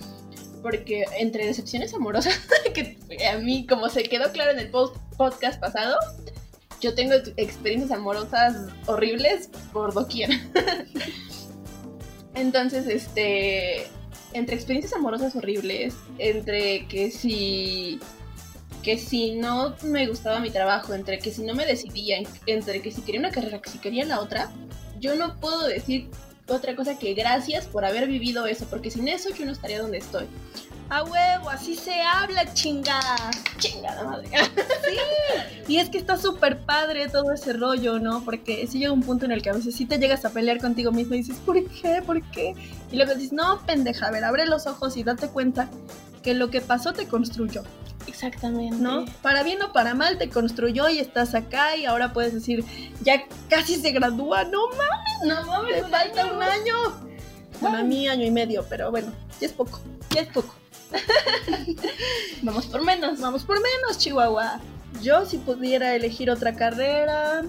Porque 0.64 1.06
entre 1.20 1.46
decepciones 1.46 1.94
amorosas, 1.94 2.40
que 2.74 2.98
a 3.32 3.38
mí, 3.38 3.68
como 3.68 3.90
se 3.90 4.04
quedó 4.04 4.32
claro 4.32 4.52
en 4.52 4.60
el 4.60 4.70
post 4.70 4.96
podcast 5.18 5.60
pasado, 5.60 5.96
yo 6.82 6.96
tengo 6.96 7.14
experiencias 7.38 7.92
amorosas 7.92 8.56
horribles 8.88 9.50
por 9.72 9.94
doquier. 9.94 10.32
Entonces, 12.34 12.88
este, 12.88 13.86
entre 14.34 14.56
experiencias 14.56 14.94
amorosas 14.94 15.36
horribles, 15.36 15.94
entre 16.18 16.88
que 16.88 17.12
si 17.12 18.00
que 18.84 18.98
si 18.98 19.36
no 19.36 19.76
me 19.82 20.08
gustaba 20.08 20.42
mi 20.42 20.50
trabajo, 20.50 20.94
entre 20.94 21.18
que 21.18 21.32
si 21.32 21.42
no 21.44 21.56
me 21.56 21.66
decidía, 21.66 22.18
entre 22.46 22.82
que 22.82 22.92
si 22.92 23.02
quería 23.02 23.22
una 23.22 23.32
carrera, 23.32 23.62
que 23.62 23.70
si 23.70 23.78
quería 23.78 24.06
la 24.06 24.20
otra, 24.20 24.52
yo 25.00 25.16
no 25.16 25.40
puedo 25.40 25.68
decir 25.68 26.10
otra 26.48 26.76
cosa 26.76 26.98
que 26.98 27.14
gracias 27.14 27.66
por 27.66 27.86
haber 27.86 28.08
vivido 28.08 28.46
eso, 28.46 28.66
porque 28.70 28.92
sin 28.92 29.08
eso 29.08 29.30
yo 29.30 29.46
no 29.46 29.52
estaría 29.52 29.82
donde 29.82 30.00
estoy. 30.00 30.28
A 30.90 31.04
huevo, 31.04 31.50
así 31.50 31.76
se 31.76 32.02
habla, 32.02 32.54
chingada. 32.54 33.32
Chingada 33.58 34.04
madre. 34.04 34.28
Sí. 34.28 35.74
Y 35.74 35.78
es 35.78 35.90
que 35.90 35.98
está 35.98 36.18
súper 36.18 36.60
padre 36.66 37.08
todo 37.08 37.32
ese 37.32 37.54
rollo, 37.54 38.00
¿no? 38.00 38.24
Porque 38.24 38.68
si 38.68 38.80
llega 38.80 38.92
un 38.92 39.02
punto 39.02 39.26
en 39.26 39.32
el 39.32 39.42
que 39.42 39.50
a 39.50 39.54
veces 39.54 39.76
sí 39.76 39.86
te 39.86 39.98
llegas 39.98 40.26
a 40.26 40.30
pelear 40.32 40.60
contigo 40.60 40.92
mismo 40.92 41.16
y 41.16 41.20
dices, 41.20 41.38
¿por 41.38 41.64
qué? 41.70 42.04
¿Por 42.06 42.22
qué? 42.32 42.54
Y 42.92 42.98
luego 42.98 43.16
dices, 43.16 43.32
no, 43.32 43.66
pendeja, 43.66 44.08
a 44.08 44.12
ver, 44.12 44.26
abre 44.26 44.46
los 44.46 44.68
ojos 44.68 44.98
y 44.98 45.04
date 45.04 45.30
cuenta 45.30 45.70
que 46.24 46.34
lo 46.34 46.50
que 46.50 46.62
pasó 46.62 46.94
te 46.94 47.08
construyó. 47.08 47.64
Exactamente. 48.08 48.78
¿No? 48.78 49.06
Para 49.22 49.44
bien 49.44 49.62
o 49.62 49.72
para 49.72 49.94
mal 49.94 50.18
te 50.18 50.30
construyó 50.30 50.90
y 50.90 51.00
estás 51.00 51.36
acá 51.36 51.76
y 51.76 51.86
ahora 51.86 52.14
puedes 52.14 52.34
decir, 52.34 52.66
ya 53.02 53.26
casi 53.50 53.76
se 53.76 53.92
gradúa, 53.92 54.46
no 54.46 54.68
mames, 54.70 55.26
No 55.26 55.46
mames, 55.46 55.84
te 55.84 55.90
falta 55.90 56.26
un 56.34 56.42
año. 56.42 56.76
Bueno, 57.62 57.78
a 57.78 57.84
mí 57.84 58.08
año 58.08 58.26
y 58.26 58.32
medio, 58.32 58.66
pero 58.68 58.92
bueno, 58.92 59.14
ya 59.40 59.48
es 59.48 59.54
poco, 59.54 59.80
ya 60.10 60.22
es 60.22 60.28
poco. 60.30 60.54
Vamos 62.42 62.66
por 62.68 62.84
menos. 62.84 63.20
Vamos 63.20 63.44
por 63.44 63.58
menos, 63.58 63.98
Chihuahua. 63.98 64.60
Yo 65.02 65.26
si 65.26 65.38
pudiera 65.38 65.96
elegir 65.96 66.30
otra 66.30 66.56
carrera, 66.56 67.44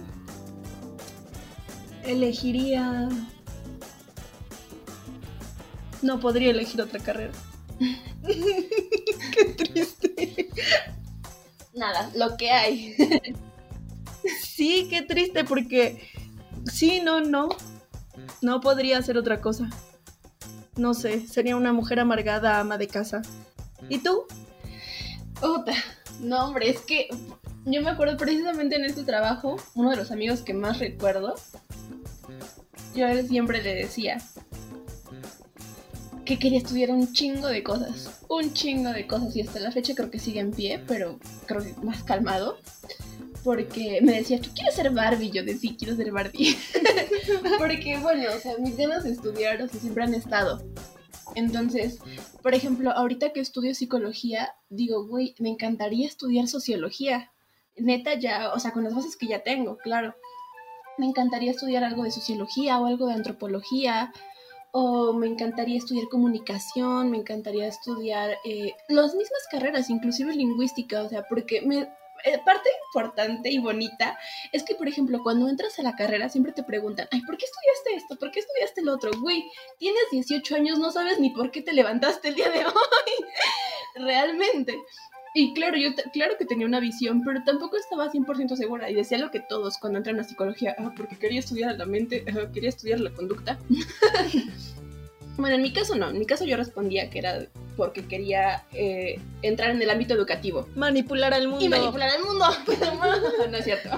elegiría... 2.04 3.08
No 6.02 6.20
podría 6.20 6.50
elegir 6.50 6.80
otra 6.82 7.00
carrera. 7.00 7.32
Qué 9.32 9.44
triste. 9.56 10.48
Nada, 11.74 12.10
lo 12.14 12.36
que 12.36 12.50
hay. 12.50 12.96
Sí, 14.42 14.86
qué 14.88 15.02
triste 15.02 15.44
porque 15.44 16.08
sí, 16.72 17.00
no, 17.00 17.20
no. 17.20 17.48
No 18.40 18.60
podría 18.60 18.98
hacer 18.98 19.18
otra 19.18 19.40
cosa. 19.40 19.68
No 20.76 20.94
sé, 20.94 21.26
sería 21.26 21.56
una 21.56 21.72
mujer 21.72 22.00
amargada, 22.00 22.58
ama 22.60 22.78
de 22.78 22.88
casa. 22.88 23.22
¿Y 23.88 23.98
tú? 23.98 24.24
Puta. 25.40 25.74
No, 26.20 26.46
hombre, 26.46 26.70
es 26.70 26.80
que 26.80 27.08
yo 27.66 27.82
me 27.82 27.90
acuerdo 27.90 28.16
precisamente 28.16 28.76
en 28.76 28.84
este 28.84 29.04
trabajo, 29.04 29.56
uno 29.74 29.90
de 29.90 29.96
los 29.96 30.10
amigos 30.10 30.42
que 30.42 30.54
más 30.54 30.78
recuerdo, 30.78 31.34
yo 32.94 33.06
a 33.06 33.12
él 33.12 33.28
siempre 33.28 33.62
le 33.62 33.74
decía 33.74 34.18
que 36.24 36.38
quería 36.38 36.58
estudiar 36.58 36.90
un 36.90 37.12
chingo 37.12 37.48
de 37.48 37.62
cosas, 37.62 38.20
un 38.28 38.52
chingo 38.52 38.90
de 38.90 39.06
cosas 39.06 39.36
y 39.36 39.42
hasta 39.42 39.60
la 39.60 39.72
fecha 39.72 39.94
creo 39.94 40.10
que 40.10 40.18
sigue 40.18 40.40
en 40.40 40.52
pie, 40.52 40.82
pero 40.86 41.18
creo 41.46 41.62
que 41.62 41.74
más 41.84 42.02
calmado. 42.02 42.58
Porque 43.42 44.00
me 44.02 44.12
decía, 44.12 44.40
¿tú 44.40 44.48
quieres 44.54 44.74
ser 44.74 44.90
Barbie? 44.90 45.30
Yo 45.30 45.42
decía, 45.42 45.60
sí, 45.60 45.76
quiero 45.78 45.94
ser 45.96 46.10
Barbie. 46.12 46.56
porque, 47.58 47.98
bueno, 47.98 48.22
o 48.34 48.40
sea, 48.40 48.56
mis 48.58 48.74
ganas 48.74 49.04
de 49.04 49.10
estudiar, 49.10 49.60
o 49.60 49.68
sea, 49.68 49.80
siempre 49.80 50.04
han 50.04 50.14
estado. 50.14 50.64
Entonces, 51.34 51.98
por 52.42 52.54
ejemplo, 52.54 52.90
ahorita 52.90 53.32
que 53.32 53.40
estudio 53.40 53.74
psicología, 53.74 54.54
digo, 54.70 55.06
güey, 55.06 55.34
me 55.38 55.50
encantaría 55.50 56.06
estudiar 56.06 56.48
sociología. 56.48 57.32
Neta 57.76 58.14
ya, 58.18 58.52
o 58.54 58.58
sea, 58.58 58.72
con 58.72 58.84
las 58.84 58.94
bases 58.94 59.16
que 59.16 59.26
ya 59.26 59.42
tengo, 59.42 59.76
claro. 59.78 60.14
Me 60.96 61.06
encantaría 61.06 61.50
estudiar 61.50 61.84
algo 61.84 62.04
de 62.04 62.12
sociología 62.12 62.78
o 62.78 62.86
algo 62.86 63.08
de 63.08 63.14
antropología. 63.14 64.12
O 64.76 65.12
me 65.12 65.28
encantaría 65.28 65.78
estudiar 65.78 66.08
comunicación, 66.08 67.08
me 67.08 67.18
encantaría 67.18 67.68
estudiar 67.68 68.38
eh, 68.44 68.72
las 68.88 69.14
mismas 69.14 69.46
carreras, 69.48 69.88
inclusive 69.88 70.34
lingüística, 70.34 71.02
o 71.02 71.08
sea, 71.08 71.22
porque 71.28 71.60
me, 71.60 71.88
eh, 72.24 72.40
parte 72.44 72.70
importante 72.86 73.52
y 73.52 73.58
bonita 73.58 74.18
es 74.50 74.62
que, 74.62 74.74
por 74.74 74.88
ejemplo, 74.88 75.20
cuando 75.22 75.48
entras 75.48 75.78
a 75.78 75.82
la 75.82 75.94
carrera 75.94 76.28
siempre 76.28 76.52
te 76.52 76.62
preguntan, 76.62 77.06
ay, 77.12 77.20
¿por 77.20 77.36
qué 77.36 77.44
estudiaste 77.44 77.94
esto? 77.96 78.16
¿Por 78.18 78.30
qué 78.30 78.40
estudiaste 78.40 78.80
el 78.80 78.88
otro? 78.88 79.10
Güey, 79.20 79.44
tienes 79.78 80.02
18 80.10 80.56
años, 80.56 80.78
no 80.78 80.90
sabes 80.90 81.20
ni 81.20 81.30
por 81.30 81.50
qué 81.50 81.60
te 81.60 81.72
levantaste 81.72 82.28
el 82.28 82.34
día 82.34 82.48
de 82.48 82.64
hoy. 82.66 83.26
Realmente. 83.96 84.74
Y 85.36 85.52
claro, 85.52 85.76
yo 85.76 85.88
claro 86.12 86.34
que 86.38 86.44
tenía 86.44 86.64
una 86.64 86.78
visión, 86.78 87.22
pero 87.24 87.42
tampoco 87.44 87.76
estaba 87.76 88.10
100% 88.10 88.54
segura. 88.54 88.88
Y 88.88 88.94
decía 88.94 89.18
lo 89.18 89.32
que 89.32 89.40
todos 89.40 89.78
cuando 89.78 89.98
entran 89.98 90.20
a 90.20 90.24
psicología, 90.24 90.76
ah, 90.78 90.92
porque 90.96 91.16
quería 91.16 91.40
estudiar 91.40 91.76
la 91.76 91.86
mente, 91.86 92.24
ah, 92.28 92.48
quería 92.52 92.68
estudiar 92.68 93.00
la 93.00 93.10
conducta. 93.10 93.58
bueno, 95.36 95.56
en 95.56 95.62
mi 95.62 95.72
caso 95.72 95.96
no, 95.96 96.08
en 96.08 96.20
mi 96.20 96.24
caso 96.24 96.44
yo 96.44 96.56
respondía 96.56 97.10
que 97.10 97.18
era 97.18 97.46
porque 97.76 98.06
quería 98.06 98.62
eh, 98.72 99.18
entrar 99.42 99.70
en 99.70 99.82
el 99.82 99.90
ámbito 99.90 100.14
educativo. 100.14 100.68
Manipular 100.76 101.34
al 101.34 101.48
mundo. 101.48 101.64
Y 101.64 101.68
manipular 101.68 102.10
al 102.10 102.22
mundo. 102.22 102.46
No, 102.80 103.46
no 103.50 103.56
es 103.56 103.64
cierto. 103.64 103.90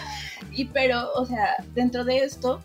y 0.52 0.64
pero, 0.64 1.12
o 1.14 1.24
sea, 1.24 1.64
dentro 1.74 2.04
de 2.04 2.18
esto, 2.18 2.60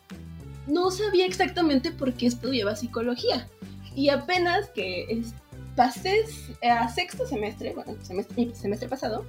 no 0.66 0.90
sabía 0.90 1.28
exactamente 1.28 1.92
por 1.92 2.14
qué 2.14 2.26
estudiaba 2.26 2.76
psicología. 2.76 3.48
Y 3.96 4.10
apenas 4.10 4.70
que 4.70 5.06
es- 5.10 5.34
pasé 5.80 6.20
s- 6.24 6.54
a 6.70 6.90
sexto 6.90 7.26
semestre, 7.26 7.74
bueno, 7.74 7.96
semestre, 8.04 8.36
mi 8.36 8.54
semestre 8.54 8.90
pasado, 8.90 9.26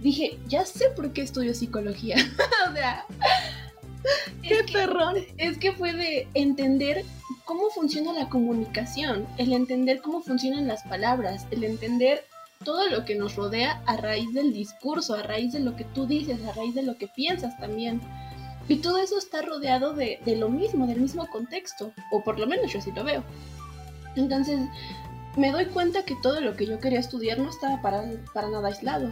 dije, 0.00 0.38
ya 0.46 0.64
sé 0.64 0.88
por 0.94 1.12
qué 1.12 1.22
estudio 1.22 1.52
psicología. 1.52 2.14
o 2.70 2.72
sea, 2.72 3.04
¡Qué 4.40 4.54
es 4.60 4.62
que- 4.66 4.72
perrón! 4.72 5.16
es 5.36 5.58
que 5.58 5.72
fue 5.72 5.92
de 5.92 6.28
entender 6.34 7.04
cómo 7.44 7.70
funciona 7.70 8.12
la 8.12 8.28
comunicación, 8.28 9.26
el 9.36 9.52
entender 9.52 10.00
cómo 10.00 10.22
funcionan 10.22 10.68
las 10.68 10.84
palabras, 10.84 11.46
el 11.50 11.64
entender 11.64 12.24
todo 12.64 12.88
lo 12.88 13.04
que 13.04 13.16
nos 13.16 13.34
rodea 13.34 13.82
a 13.86 13.96
raíz 13.96 14.32
del 14.32 14.52
discurso, 14.52 15.14
a 15.14 15.22
raíz 15.24 15.52
de 15.52 15.58
lo 15.60 15.74
que 15.74 15.84
tú 15.84 16.06
dices, 16.06 16.38
a 16.44 16.52
raíz 16.52 16.76
de 16.76 16.82
lo 16.84 16.98
que 16.98 17.08
piensas 17.08 17.58
también. 17.58 18.00
Y 18.68 18.76
todo 18.76 18.98
eso 18.98 19.18
está 19.18 19.42
rodeado 19.42 19.92
de, 19.94 20.20
de 20.24 20.36
lo 20.36 20.48
mismo, 20.50 20.86
del 20.86 21.00
mismo 21.00 21.26
contexto, 21.26 21.92
o 22.12 22.22
por 22.22 22.38
lo 22.38 22.46
menos 22.46 22.72
yo 22.72 22.78
así 22.78 22.92
lo 22.92 23.02
veo. 23.02 23.24
Entonces, 24.14 24.60
me 25.36 25.50
doy 25.52 25.66
cuenta 25.66 26.04
que 26.04 26.16
todo 26.22 26.40
lo 26.40 26.54
que 26.56 26.66
yo 26.66 26.80
quería 26.80 26.98
estudiar 27.00 27.38
no 27.38 27.50
estaba 27.50 27.80
para, 27.82 28.02
para 28.34 28.48
nada 28.48 28.68
aislado. 28.68 29.10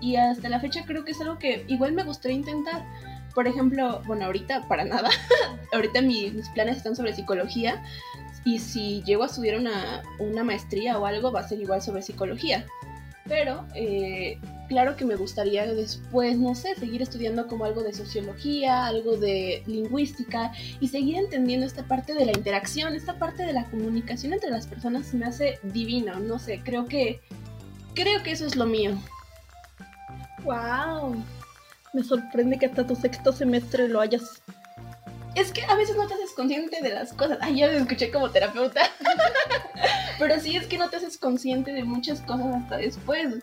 Y 0.00 0.16
hasta 0.16 0.48
la 0.48 0.60
fecha 0.60 0.84
creo 0.86 1.04
que 1.04 1.12
es 1.12 1.20
algo 1.20 1.38
que 1.38 1.64
igual 1.68 1.92
me 1.92 2.04
gustaría 2.04 2.36
intentar. 2.36 2.84
Por 3.34 3.46
ejemplo, 3.48 4.02
bueno, 4.06 4.26
ahorita 4.26 4.66
para 4.68 4.84
nada. 4.84 5.10
ahorita 5.72 6.00
mi- 6.02 6.30
mis 6.30 6.48
planes 6.50 6.76
están 6.78 6.96
sobre 6.96 7.14
psicología. 7.14 7.82
Y 8.44 8.60
si 8.60 9.02
llego 9.02 9.24
a 9.24 9.26
estudiar 9.26 9.58
una, 9.58 10.02
una 10.18 10.44
maestría 10.44 10.98
o 10.98 11.06
algo, 11.06 11.32
va 11.32 11.40
a 11.40 11.48
ser 11.48 11.60
igual 11.60 11.82
sobre 11.82 12.02
psicología. 12.02 12.64
Pero, 13.28 13.66
eh, 13.74 14.38
claro 14.68 14.96
que 14.96 15.04
me 15.04 15.16
gustaría 15.16 15.66
después, 15.66 16.38
no 16.38 16.54
sé, 16.54 16.74
seguir 16.74 17.02
estudiando 17.02 17.46
como 17.48 17.64
algo 17.64 17.82
de 17.82 17.92
sociología, 17.92 18.86
algo 18.86 19.16
de 19.16 19.62
lingüística 19.66 20.52
y 20.80 20.88
seguir 20.88 21.16
entendiendo 21.16 21.66
esta 21.66 21.84
parte 21.84 22.14
de 22.14 22.26
la 22.26 22.32
interacción, 22.32 22.94
esta 22.94 23.18
parte 23.18 23.44
de 23.44 23.52
la 23.52 23.64
comunicación 23.64 24.32
entre 24.32 24.50
las 24.50 24.66
personas 24.66 25.12
me 25.14 25.26
hace 25.26 25.58
divino, 25.62 26.18
no 26.20 26.38
sé, 26.38 26.60
creo 26.64 26.86
que, 26.86 27.20
creo 27.94 28.22
que 28.22 28.32
eso 28.32 28.46
es 28.46 28.56
lo 28.56 28.66
mío. 28.66 28.96
¡Wow! 30.44 31.16
Me 31.92 32.04
sorprende 32.04 32.58
que 32.58 32.66
hasta 32.66 32.86
tu 32.86 32.94
sexto 32.94 33.32
semestre 33.32 33.88
lo 33.88 34.00
hayas. 34.00 34.42
Es 35.36 35.52
que 35.52 35.62
a 35.64 35.74
veces 35.74 35.96
no 35.96 36.06
te 36.08 36.14
haces 36.14 36.32
consciente 36.32 36.82
de 36.82 36.88
las 36.94 37.12
cosas. 37.12 37.38
Ay, 37.42 37.58
ya 37.58 37.68
me 37.68 37.76
escuché 37.76 38.10
como 38.10 38.30
terapeuta. 38.30 38.90
Pero 40.18 40.40
sí 40.40 40.56
es 40.56 40.66
que 40.66 40.78
no 40.78 40.88
te 40.88 40.96
haces 40.96 41.18
consciente 41.18 41.72
de 41.72 41.84
muchas 41.84 42.22
cosas 42.22 42.46
hasta 42.56 42.78
después. 42.78 43.34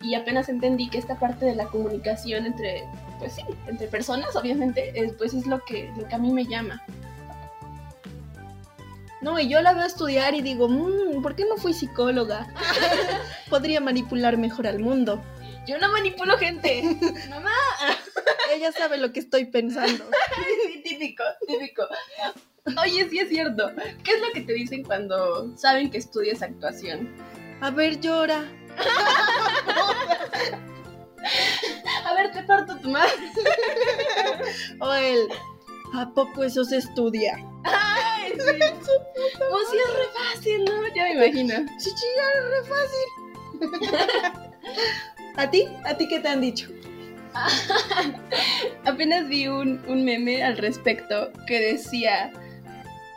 Y 0.00 0.14
apenas 0.14 0.48
entendí 0.48 0.88
que 0.88 0.96
esta 0.96 1.18
parte 1.18 1.44
de 1.44 1.54
la 1.54 1.66
comunicación 1.66 2.46
entre, 2.46 2.84
pues 3.18 3.34
sí, 3.34 3.42
entre 3.66 3.86
personas, 3.86 4.34
obviamente, 4.34 4.92
es, 4.98 5.12
pues 5.12 5.34
es 5.34 5.46
lo 5.46 5.62
que, 5.64 5.92
lo 5.96 6.08
que 6.08 6.14
a 6.14 6.18
mí 6.18 6.32
me 6.32 6.46
llama. 6.46 6.82
No, 9.20 9.38
y 9.38 9.48
yo 9.48 9.60
la 9.60 9.74
veo 9.74 9.84
estudiar 9.84 10.34
y 10.34 10.40
digo, 10.40 10.68
"Mm, 10.68 11.22
¿por 11.22 11.36
qué 11.36 11.44
no 11.44 11.56
fui 11.56 11.74
psicóloga? 11.74 12.48
Podría 13.50 13.80
manipular 13.80 14.38
mejor 14.38 14.66
al 14.66 14.80
mundo. 14.80 15.22
Yo 15.66 15.78
no 15.78 15.92
manipulo 15.92 16.36
gente. 16.38 16.82
Mamá. 17.30 17.52
Ella 18.52 18.72
sabe 18.72 18.98
lo 18.98 19.12
que 19.12 19.20
estoy 19.20 19.44
pensando. 19.44 20.04
Sí, 21.02 21.08
típico, 21.08 21.24
típico. 21.48 21.82
Oye, 22.80 23.08
sí 23.10 23.18
es 23.18 23.28
cierto. 23.28 23.72
¿Qué 24.04 24.12
es 24.12 24.20
lo 24.20 24.32
que 24.32 24.42
te 24.42 24.52
dicen 24.52 24.84
cuando 24.84 25.50
saben 25.56 25.90
que 25.90 25.98
estudias 25.98 26.42
actuación? 26.42 27.12
A 27.60 27.70
ver, 27.70 27.98
llora. 27.98 28.44
A 32.04 32.14
ver, 32.14 32.30
te 32.30 32.44
parto 32.44 32.76
tu 32.78 32.88
madre. 32.90 33.10
O 34.78 34.92
él, 34.92 35.28
¿a 35.92 36.08
poco 36.14 36.44
eso 36.44 36.64
se 36.64 36.76
estudia? 36.76 37.36
Ay, 37.64 38.32
sí. 38.38 38.38
Pues 39.38 39.68
sí 39.70 39.76
es 39.76 39.94
re 39.94 40.08
fácil, 40.34 40.64
¿no? 40.64 40.94
Ya 40.94 41.04
me 41.04 41.12
imagino. 41.14 41.54
Sí, 41.78 41.90
chica, 41.94 42.24
re 42.48 42.62
fácil. 42.68 43.08
¿A 45.36 45.50
ti? 45.50 45.66
¿A 45.84 45.96
ti 45.96 46.08
qué 46.08 46.20
te 46.20 46.28
han 46.28 46.40
dicho? 46.40 46.68
Apenas 48.84 49.28
vi 49.28 49.48
un, 49.48 49.80
un 49.88 50.04
meme 50.04 50.42
al 50.42 50.56
respecto 50.58 51.30
que 51.46 51.60
decía, 51.60 52.32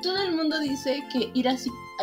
todo 0.01 0.21
el 0.21 0.33
mundo 0.33 0.59
dice 0.59 1.03
que 1.11 1.29
ir, 1.33 1.47
a, 1.47 1.53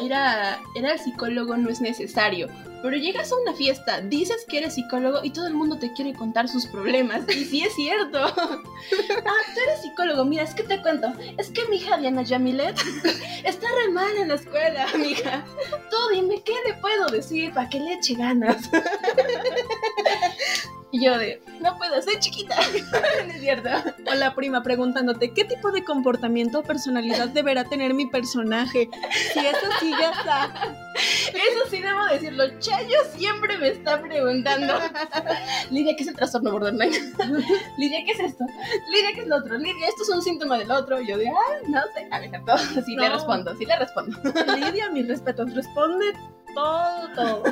ir, 0.03 0.15
a, 0.15 0.61
ir 0.75 0.87
al 0.87 0.99
psicólogo 0.99 1.57
no 1.57 1.71
es 1.71 1.81
necesario, 1.81 2.49
pero 2.83 2.97
llegas 2.97 3.31
a 3.31 3.37
una 3.37 3.55
fiesta, 3.55 4.01
dices 4.01 4.45
que 4.49 4.59
eres 4.59 4.75
psicólogo 4.75 5.21
y 5.23 5.31
todo 5.31 5.47
el 5.47 5.55
mundo 5.55 5.79
te 5.79 5.93
quiere 5.93 6.13
contar 6.15 6.49
sus 6.49 6.67
problemas. 6.67 7.23
Y 7.29 7.45
sí 7.45 7.63
es 7.63 7.75
cierto. 7.75 8.19
ah, 8.27 8.63
tú 9.55 9.61
eres 9.67 9.83
psicólogo, 9.83 10.25
mira, 10.25 10.43
es 10.43 10.53
que 10.53 10.65
te 10.65 10.83
cuento, 10.83 11.13
es 11.39 11.51
que 11.51 11.65
mi 11.69 11.77
hija 11.77 11.97
Diana 11.99 12.23
Yamilet 12.23 12.77
está 13.45 13.69
re 13.69 13.93
mal 13.93 14.17
en 14.17 14.29
la 14.29 14.35
escuela, 14.35 14.89
amiga. 14.93 15.45
Tú 15.91 15.97
dime, 16.13 16.43
¿qué 16.45 16.55
le 16.67 16.75
puedo 16.75 17.07
decir 17.07 17.53
para 17.55 17.69
que 17.69 17.79
le 17.79 17.95
eche 17.95 18.15
ganas? 18.15 18.69
Y 20.93 21.03
yo 21.03 21.17
de, 21.17 21.43
no 21.61 21.79
puedo, 21.79 22.01
soy 22.03 22.19
chiquita. 22.21 22.55
no 23.27 23.33
es 23.33 23.41
cierto. 23.41 23.71
O 24.11 24.15
la 24.15 24.35
prima 24.35 24.63
preguntándote, 24.63 25.33
¿qué 25.33 25.45
tipo 25.45 25.73
de 25.73 25.83
comportamiento 25.85 26.59
o 26.59 26.63
personalidad 26.63 27.29
deberá 27.29 27.65
tener 27.65 27.95
mi 27.95 28.07
personaje? 28.07 28.91
Si 29.33 29.39
eso 29.39 29.67
sigue 29.81 30.05
hasta... 30.05 30.53
Eso 30.95 31.71
sí 31.71 31.81
debo 31.81 32.05
decirlo. 32.05 32.45
Chayo 32.59 32.99
siempre 33.17 33.57
me 33.57 33.69
está 33.69 34.03
preguntando. 34.03 34.75
Lidia, 35.71 35.97
¿qué 35.97 36.03
es 36.03 36.09
el 36.11 36.15
trastorno 36.15 36.53
borderline? 36.53 36.93
Lidia, 37.79 38.05
¿qué 38.05 38.13
es 38.13 38.21
esto? 38.21 38.45
Lidia, 38.91 39.13
¿qué 39.15 39.21
es 39.23 39.27
lo 39.27 39.37
otro? 39.37 39.57
Lidia, 39.57 39.89
esto 39.89 40.03
es 40.03 40.11
un 40.11 40.21
síntoma 40.21 40.59
del 40.59 40.71
otro. 40.71 41.01
Y 41.01 41.09
yo 41.09 41.17
de, 41.17 41.27
ah, 41.29 41.59
no 41.69 41.81
sé. 41.95 42.07
A 42.11 42.21
ver, 42.21 42.31
todo. 42.45 42.59
Sí 42.85 42.95
le 42.95 43.09
No. 43.09 43.15
respondo, 43.15 43.57
sí 43.57 43.65
le 43.65 43.79
respondo. 43.79 44.19
Lidia, 44.57 44.91
mis 44.91 45.09
respetos, 45.09 45.55
responde 45.55 46.13
todo, 46.55 47.09
todo. 47.15 47.43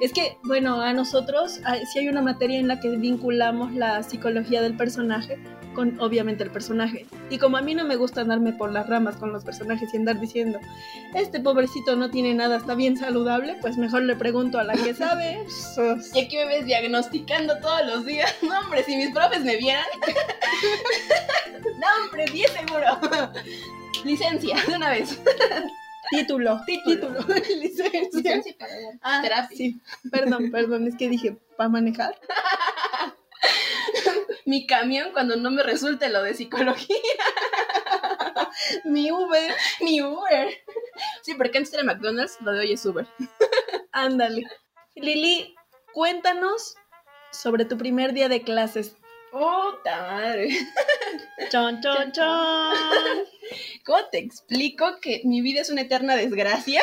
Es 0.00 0.12
que, 0.14 0.38
bueno, 0.44 0.80
a 0.80 0.92
nosotros 0.94 1.60
ah, 1.64 1.76
sí 1.92 1.98
hay 1.98 2.08
una 2.08 2.22
materia 2.22 2.58
en 2.58 2.68
la 2.68 2.80
que 2.80 2.88
vinculamos 2.96 3.72
la 3.72 4.02
psicología 4.02 4.62
del 4.62 4.74
personaje 4.74 5.38
con, 5.74 6.00
obviamente, 6.00 6.42
el 6.42 6.50
personaje. 6.50 7.06
Y 7.28 7.38
como 7.38 7.58
a 7.58 7.62
mí 7.62 7.74
no 7.74 7.84
me 7.84 7.96
gusta 7.96 8.22
andarme 8.22 8.52
por 8.52 8.72
las 8.72 8.88
ramas 8.88 9.16
con 9.16 9.32
los 9.32 9.44
personajes 9.44 9.92
y 9.92 9.98
andar 9.98 10.18
diciendo, 10.18 10.58
este 11.14 11.38
pobrecito 11.38 11.96
no 11.96 12.10
tiene 12.10 12.34
nada, 12.34 12.56
está 12.56 12.74
bien 12.74 12.96
saludable, 12.96 13.56
pues 13.60 13.76
mejor 13.76 14.02
le 14.02 14.16
pregunto 14.16 14.58
a 14.58 14.64
la 14.64 14.72
que 14.72 14.94
sabe. 14.94 15.44
Y 16.14 16.20
aquí 16.20 16.36
me 16.36 16.46
ves 16.46 16.66
diagnosticando 16.66 17.58
todos 17.58 17.86
los 17.86 18.06
días. 18.06 18.34
No, 18.42 18.58
hombre, 18.60 18.82
si 18.84 18.96
mis 18.96 19.10
profes 19.10 19.44
me 19.44 19.56
vieran. 19.56 19.84
No, 21.78 21.86
hombre, 22.04 22.26
bien 22.32 22.48
seguro. 22.50 22.86
Licencia, 24.04 24.56
de 24.66 24.76
una 24.76 24.90
vez. 24.90 25.18
Título, 26.10 26.60
Título. 26.66 27.20
licencia. 27.60 28.42
Ah, 29.02 29.48
sí. 29.48 29.80
Perdón, 30.10 30.50
perdón, 30.50 30.86
es 30.86 30.96
que 30.96 31.08
dije, 31.08 31.36
¿para 31.56 31.68
manejar? 31.68 32.18
Mi 34.46 34.66
camión 34.66 35.12
cuando 35.12 35.36
no 35.36 35.50
me 35.50 35.62
resulte 35.62 36.08
lo 36.08 36.22
de 36.22 36.34
psicología. 36.34 36.96
Mi 38.84 39.12
Uber, 39.12 39.54
Mi 39.80 40.02
Uber. 40.02 40.48
Sí, 41.22 41.34
porque 41.34 41.58
antes 41.58 41.72
era 41.72 41.84
McDonald's, 41.84 42.38
lo 42.40 42.52
de 42.52 42.60
hoy 42.60 42.72
es 42.72 42.84
Uber. 42.84 43.06
ándale. 43.92 44.42
Lili, 44.96 45.54
cuéntanos 45.92 46.74
sobre 47.30 47.64
tu 47.64 47.78
primer 47.78 48.12
día 48.12 48.28
de 48.28 48.42
clases. 48.42 48.96
Puta 49.30 50.02
madre. 50.02 50.48
Chon, 51.50 51.80
chon, 51.80 52.12
chon. 52.12 53.24
¿Cómo 53.84 54.04
te 54.10 54.18
explico 54.18 55.00
que 55.00 55.22
mi 55.24 55.40
vida 55.40 55.60
es 55.60 55.70
una 55.70 55.82
eterna 55.82 56.16
desgracia? 56.16 56.82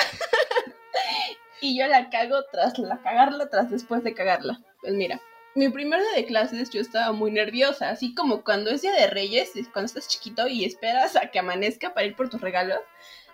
y 1.61 1.77
yo 1.77 1.87
la 1.87 2.09
cago 2.09 2.43
tras 2.51 2.77
la 2.79 3.01
cagarla, 3.01 3.49
tras 3.49 3.69
después 3.69 4.03
de 4.03 4.13
cagarla. 4.13 4.61
Pues 4.81 4.93
mira, 4.93 5.21
mi 5.55 5.69
primer 5.69 6.01
día 6.01 6.11
de 6.13 6.25
clases 6.25 6.69
yo 6.69 6.81
estaba 6.81 7.11
muy 7.13 7.31
nerviosa, 7.31 7.89
así 7.89 8.13
como 8.13 8.43
cuando 8.43 8.69
es 8.69 8.81
día 8.81 8.93
de 8.93 9.07
Reyes, 9.07 9.55
es 9.55 9.67
cuando 9.67 9.87
estás 9.87 10.07
chiquito 10.07 10.47
y 10.47 10.65
esperas 10.65 11.15
a 11.15 11.31
que 11.31 11.39
amanezca 11.39 11.93
para 11.93 12.05
ir 12.05 12.15
por 12.15 12.29
tus 12.29 12.41
regalos. 12.41 12.79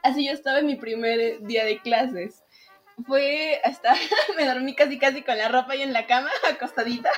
Así 0.03 0.25
yo 0.25 0.33
estaba 0.33 0.59
en 0.59 0.67
mi 0.67 0.75
primer 0.75 1.41
día 1.41 1.65
de 1.65 1.79
clases. 1.79 2.43
Fue 3.05 3.59
hasta, 3.63 3.93
me 4.37 4.45
dormí 4.45 4.75
casi 4.75 4.97
casi 4.97 5.21
con 5.21 5.37
la 5.37 5.49
ropa 5.49 5.73
ahí 5.73 5.81
en 5.81 5.93
la 5.93 6.07
cama, 6.07 6.31
acostadita. 6.49 7.11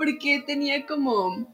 Porque 0.00 0.42
tenía 0.46 0.86
como, 0.86 1.46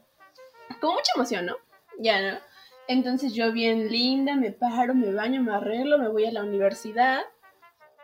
como 0.79 0.93
mucha 0.93 1.11
emoción, 1.17 1.47
¿no? 1.47 1.57
Ya, 1.99 2.21
¿no? 2.21 2.39
Entonces 2.87 3.33
yo 3.33 3.51
bien 3.51 3.91
linda, 3.91 4.37
me 4.37 4.51
paro, 4.51 4.95
me 4.95 5.11
baño, 5.11 5.43
me 5.43 5.53
arreglo, 5.53 5.97
me 5.97 6.07
voy 6.07 6.27
a 6.27 6.31
la 6.31 6.43
universidad. 6.43 7.23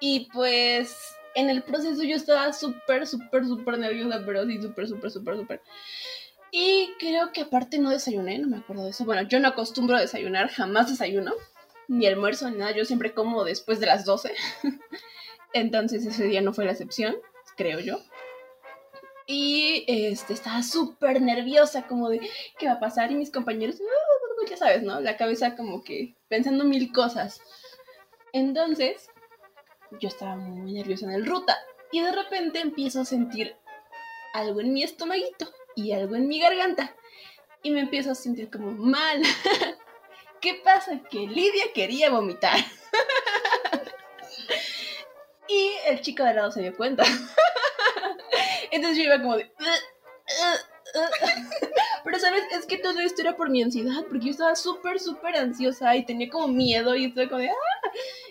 Y 0.02 0.30
pues 0.34 1.16
en 1.36 1.50
el 1.50 1.64
proceso 1.64 2.04
yo 2.04 2.18
estaba 2.18 2.52
súper, 2.52 3.08
súper, 3.08 3.46
súper 3.46 3.80
nerviosa, 3.80 4.22
pero 4.26 4.46
sí, 4.46 4.62
súper, 4.62 4.86
súper, 4.90 5.12
súper, 5.12 5.38
súper. 5.38 5.62
Y 6.52 6.90
creo 7.00 7.32
que 7.32 7.44
aparte 7.44 7.80
no 7.80 7.90
desayuné, 7.90 8.38
no 8.38 8.50
me 8.50 8.58
acuerdo 8.58 8.84
de 8.84 8.90
eso. 8.90 9.06
Bueno, 9.06 9.22
yo 9.22 9.40
no 9.40 9.48
acostumbro 9.48 9.96
a 9.96 10.02
desayunar, 10.02 10.50
jamás 10.50 10.90
desayuno, 10.90 11.32
ni 11.88 12.06
almuerzo, 12.06 12.50
ni 12.50 12.58
nada. 12.58 12.76
Yo 12.76 12.84
siempre 12.84 13.14
como 13.14 13.46
después 13.46 13.80
de 13.80 13.86
las 13.86 14.04
12. 14.04 14.34
Entonces 15.54 16.06
ese 16.06 16.26
día 16.26 16.42
no 16.42 16.52
fue 16.52 16.66
la 16.66 16.72
excepción, 16.74 17.16
creo 17.56 17.80
yo. 17.80 18.02
Y 19.26 19.86
este, 19.88 20.34
estaba 20.34 20.64
súper 20.64 21.22
nerviosa, 21.22 21.88
como 21.88 22.10
de 22.10 22.20
qué 22.58 22.68
va 22.68 22.74
a 22.74 22.80
pasar. 22.80 23.12
Y 23.12 23.16
mis 23.16 23.32
compañeros, 23.32 23.80
"Uh, 23.80 24.50
ya 24.50 24.58
sabes, 24.58 24.84
¿no? 24.84 25.00
La 25.00 25.18
cabeza 25.18 25.56
como 25.56 25.84
que 25.84 26.16
pensando 26.28 26.66
mil 26.66 26.92
cosas. 26.92 27.42
Entonces, 28.34 29.10
yo 30.00 30.10
estaba 30.10 30.36
muy 30.36 30.74
nerviosa 30.74 31.06
en 31.06 31.12
el 31.12 31.26
ruta. 31.26 31.58
Y 31.92 32.02
de 32.02 32.12
repente 32.12 32.60
empiezo 32.60 33.02
a 33.02 33.06
sentir 33.06 33.56
algo 34.34 34.62
en 34.62 34.74
mi 34.74 34.84
estomaguito 34.84 35.48
y 35.76 35.92
algo 35.92 36.16
en 36.16 36.28
mi 36.28 36.40
garganta. 36.40 36.96
Y 37.62 37.72
me 37.72 37.82
empiezo 37.82 38.12
a 38.12 38.16
sentir 38.16 38.50
como 38.50 38.72
mal. 38.72 39.22
¿Qué 40.42 40.56
pasa? 40.64 41.00
Que 41.10 41.20
Lidia 41.20 41.72
quería 41.74 42.10
vomitar. 42.10 42.58
y 45.48 45.72
el 45.86 46.02
chico 46.02 46.24
de 46.24 46.34
lado 46.34 46.52
se 46.52 46.62
dio 46.62 46.76
cuenta. 46.76 47.06
Entonces 48.74 48.98
yo 48.98 49.04
iba 49.04 49.22
como 49.22 49.38
de... 49.38 49.52
Pero, 52.04 52.20
¿sabes? 52.20 52.44
Es 52.52 52.66
que 52.66 52.78
todo 52.78 53.00
esto 53.00 53.22
era 53.22 53.38
por 53.38 53.50
mi 53.50 53.62
ansiedad, 53.62 54.04
porque 54.10 54.26
yo 54.26 54.32
estaba 54.32 54.56
súper, 54.56 55.00
súper 55.00 55.38
ansiosa 55.38 55.96
y 55.96 56.06
tenía 56.06 56.30
como 56.30 56.48
miedo 56.48 56.96
y 56.96 57.06
estaba 57.06 57.30
como 57.30 57.42
de... 57.42 57.50
"Ah", 57.50 57.54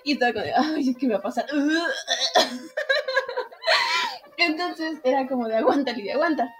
Y 0.05 0.15
estaba 0.15 0.33
como 0.33 0.45
de... 0.45 0.53
Ay, 0.53 0.95
¿qué 0.95 1.07
me 1.07 1.15
va 1.15 1.21
a 1.21 1.23
pasar? 1.23 1.47
Entonces 4.37 4.99
era 5.05 5.27
como 5.29 5.47
de... 5.47 5.57
Aguanta, 5.57 5.93
Lidia, 5.93 6.15
aguanta. 6.15 6.53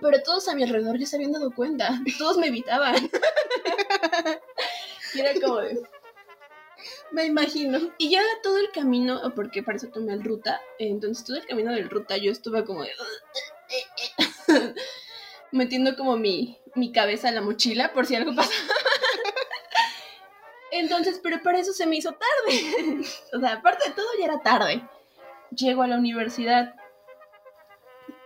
Pero 0.00 0.22
todos 0.22 0.48
a 0.48 0.54
mi 0.54 0.62
alrededor 0.62 0.96
ya 0.98 1.06
se 1.06 1.16
habían 1.16 1.32
dado 1.32 1.50
cuenta. 1.54 1.90
Todos 2.18 2.38
me 2.38 2.46
evitaban. 2.46 2.94
Y 5.14 5.20
era 5.20 5.32
como 5.44 5.58
de... 5.58 5.78
Me 7.12 7.26
imagino. 7.26 7.78
Y 7.98 8.10
ya 8.10 8.22
todo 8.42 8.58
el 8.58 8.70
camino, 8.72 9.20
porque 9.34 9.62
para 9.62 9.76
eso 9.76 9.88
tomé 9.88 10.14
el 10.14 10.24
ruta, 10.24 10.60
entonces 10.78 11.24
todo 11.24 11.36
el 11.36 11.46
camino 11.46 11.72
del 11.72 11.90
ruta 11.90 12.16
yo 12.16 12.32
estuve 12.32 12.64
como 12.64 12.82
de... 12.82 12.90
metiendo 15.52 15.94
como 15.96 16.16
mi, 16.16 16.58
mi 16.74 16.92
cabeza 16.92 17.28
en 17.28 17.34
la 17.36 17.42
mochila 17.42 17.92
por 17.92 18.06
si 18.06 18.16
algo 18.16 18.34
pasa. 18.34 18.50
Entonces, 20.72 21.20
pero 21.22 21.42
para 21.42 21.58
eso 21.58 21.74
se 21.74 21.86
me 21.86 21.96
hizo 21.96 22.12
tarde. 22.12 23.02
O 23.34 23.40
sea, 23.40 23.52
aparte 23.54 23.90
de 23.90 23.94
todo 23.94 24.06
ya 24.18 24.24
era 24.24 24.40
tarde. 24.40 24.82
Llego 25.50 25.82
a 25.82 25.86
la 25.86 25.98
universidad 25.98 26.74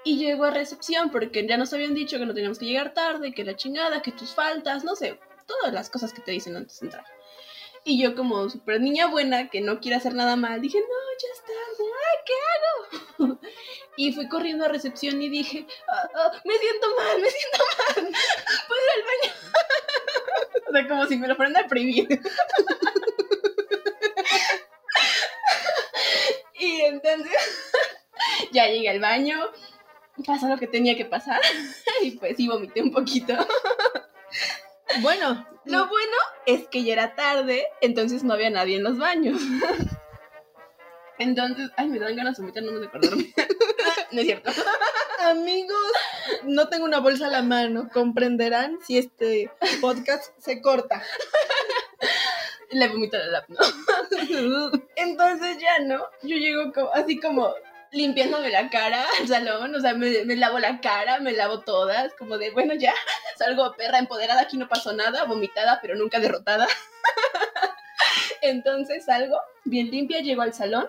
y 0.04 0.18
llego 0.18 0.44
a 0.44 0.50
recepción 0.50 1.10
porque 1.10 1.44
ya 1.46 1.56
nos 1.56 1.72
habían 1.72 1.94
dicho 1.94 2.18
que 2.18 2.26
no 2.26 2.34
teníamos 2.34 2.60
que 2.60 2.66
llegar 2.66 2.94
tarde, 2.94 3.32
que 3.32 3.44
la 3.44 3.56
chingada, 3.56 4.00
que 4.02 4.12
tus 4.12 4.32
faltas, 4.32 4.84
no 4.84 4.94
sé, 4.94 5.18
todas 5.46 5.72
las 5.72 5.90
cosas 5.90 6.12
que 6.12 6.22
te 6.22 6.30
dicen 6.30 6.54
antes 6.54 6.78
de 6.78 6.86
entrar. 6.86 7.04
Y 7.88 8.02
yo 8.02 8.16
como 8.16 8.50
súper 8.50 8.80
niña 8.80 9.06
buena 9.06 9.48
que 9.48 9.60
no 9.60 9.78
quiere 9.78 9.96
hacer 9.96 10.12
nada 10.12 10.34
mal, 10.34 10.60
dije, 10.60 10.76
no, 10.80 10.86
ya 11.22 11.28
es 11.32 11.40
tarde, 11.42 11.84
ay, 12.02 12.18
¿qué 12.26 12.32
hago? 13.22 13.38
y 13.96 14.12
fui 14.12 14.28
corriendo 14.28 14.64
a 14.64 14.68
recepción 14.68 15.22
y 15.22 15.28
dije, 15.28 15.64
"Ah, 15.86 16.08
ah, 16.16 16.32
me 16.44 16.54
siento 16.58 16.88
mal, 16.96 17.20
me 17.20 17.30
siento 17.30 17.58
mal, 17.78 18.12
puedo 18.66 18.80
ir 18.82 18.90
al 18.92 19.02
baño. 19.06 19.32
o 20.68 20.72
sea, 20.72 20.88
como 20.88 21.06
si 21.06 21.16
me 21.16 21.28
lo 21.28 21.36
fueran 21.36 21.56
a 21.58 21.68
prohibir. 21.68 22.08
y 26.58 26.80
entonces 26.80 27.70
ya 28.50 28.66
llegué 28.66 28.88
al 28.88 28.98
baño, 28.98 29.38
pasó 30.26 30.48
lo 30.48 30.58
que 30.58 30.66
tenía 30.66 30.96
que 30.96 31.04
pasar 31.04 31.40
y 32.02 32.10
pues 32.18 32.36
sí 32.36 32.48
vomité 32.48 32.82
un 32.82 32.90
poquito. 32.90 33.34
Bueno, 35.00 35.46
Lo 35.64 35.88
bueno 35.88 36.16
es 36.46 36.68
que 36.68 36.84
ya 36.84 36.92
era 36.92 37.14
tarde, 37.14 37.66
entonces 37.80 38.22
no 38.22 38.34
había 38.34 38.50
nadie 38.50 38.76
en 38.76 38.84
los 38.84 38.98
baños. 38.98 39.40
Entonces, 41.18 41.70
ay, 41.76 41.88
me 41.88 41.98
dan 41.98 42.14
ganas 42.14 42.36
de 42.36 42.42
vomitar, 42.42 42.62
no 42.62 42.72
me 42.72 42.80
de 42.80 42.86
acordarme. 42.88 43.32
no 44.12 44.20
es 44.20 44.26
cierto. 44.26 44.50
amigos, 45.20 45.92
no 46.44 46.68
tengo 46.68 46.84
una 46.84 47.00
bolsa 47.00 47.26
a 47.26 47.30
la 47.30 47.42
mano. 47.42 47.88
Comprenderán 47.92 48.78
si 48.86 48.98
este 48.98 49.50
podcast 49.80 50.32
se 50.38 50.60
corta. 50.60 51.02
Le 52.70 52.88
vomito 52.88 53.16
la 53.16 53.26
lap, 53.26 53.48
¿no? 53.48 53.58
Entonces 54.96 55.56
ya, 55.58 55.78
¿no? 55.78 56.04
Yo 56.22 56.36
llego 56.36 56.72
como, 56.72 56.92
así 56.92 57.18
como 57.18 57.54
limpiándome 57.96 58.50
la 58.50 58.68
cara 58.70 59.04
al 59.20 59.28
salón, 59.28 59.74
o 59.74 59.80
sea, 59.80 59.94
me, 59.94 60.24
me 60.24 60.36
lavo 60.36 60.58
la 60.58 60.80
cara, 60.80 61.18
me 61.20 61.32
lavo 61.32 61.60
todas, 61.60 62.12
como 62.14 62.38
de, 62.38 62.50
bueno, 62.50 62.74
ya, 62.74 62.94
salgo 63.38 63.74
perra 63.76 63.98
empoderada, 63.98 64.42
aquí 64.42 64.56
no 64.56 64.68
pasó 64.68 64.92
nada, 64.92 65.24
vomitada, 65.24 65.78
pero 65.80 65.96
nunca 65.96 66.20
derrotada. 66.20 66.66
Entonces 68.42 69.04
salgo 69.04 69.38
bien 69.64 69.90
limpia, 69.90 70.20
llego 70.20 70.42
al 70.42 70.54
salón. 70.54 70.88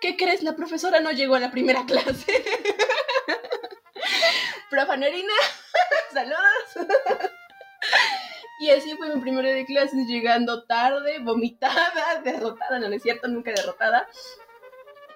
¿Qué 0.00 0.16
crees? 0.16 0.42
La 0.42 0.54
profesora 0.54 1.00
no 1.00 1.12
llegó 1.12 1.36
a 1.36 1.40
la 1.40 1.50
primera 1.50 1.84
clase. 1.86 2.44
Profa 4.68 4.96
Norina, 4.96 5.32
saludos. 6.12 6.88
Y 8.60 8.70
así 8.70 8.94
fue 8.96 9.14
mi 9.14 9.20
primer 9.20 9.44
día 9.44 9.54
de 9.54 9.66
clases, 9.66 10.06
llegando 10.06 10.64
tarde, 10.64 11.18
vomitada, 11.20 12.20
derrotada, 12.24 12.78
no, 12.78 12.88
no 12.88 12.94
es 12.94 13.02
cierto, 13.02 13.28
nunca 13.28 13.52
derrotada. 13.52 14.08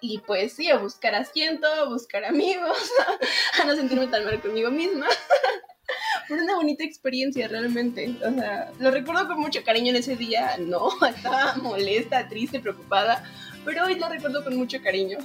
Y 0.01 0.19
pues 0.19 0.53
sí, 0.55 0.71
a 0.71 0.79
buscar 0.79 1.15
asiento, 1.15 1.67
a 1.67 1.89
buscar 1.89 2.25
amigos, 2.25 2.91
a 3.63 3.65
no 3.65 3.75
sentirme 3.75 4.07
tan 4.09 4.25
mal 4.25 4.41
conmigo 4.41 4.71
misma. 4.71 5.07
Fue 6.29 6.43
una 6.43 6.57
bonita 6.57 6.85
experiencia 6.85 7.47
realmente. 7.49 8.17
O 8.25 8.33
sea, 8.33 8.73
lo 8.79 8.91
recuerdo 8.91 9.29
con 9.29 9.41
mucho 9.41 9.63
cariño 9.65 9.91
en 9.91 9.97
ese 9.97 10.17
día. 10.17 10.57
No, 10.59 10.89
estaba 11.09 11.55
molesta, 11.57 12.29
triste, 12.29 12.61
preocupada. 12.61 13.23
Pero 13.65 13.85
hoy 13.85 13.97
lo 13.97 14.09
recuerdo 14.09 14.45
con 14.45 14.57
mucho 14.57 14.81
cariño. 14.83 15.19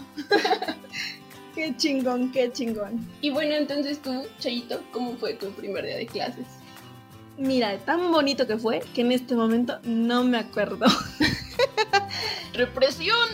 Qué 1.53 1.75
chingón, 1.75 2.31
qué 2.31 2.51
chingón. 2.51 3.07
Y 3.21 3.29
bueno, 3.29 3.55
entonces 3.55 4.01
tú, 4.01 4.25
Chayito, 4.39 4.81
¿cómo 4.91 5.17
fue 5.17 5.33
tu 5.33 5.51
primer 5.51 5.85
día 5.85 5.97
de 5.97 6.07
clases? 6.07 6.45
Mira, 7.37 7.77
tan 7.79 8.11
bonito 8.11 8.47
que 8.47 8.57
fue 8.57 8.81
que 8.93 9.01
en 9.01 9.11
este 9.11 9.35
momento 9.35 9.79
no 9.83 10.23
me 10.23 10.37
acuerdo. 10.37 10.85
¡Represión! 12.53 13.29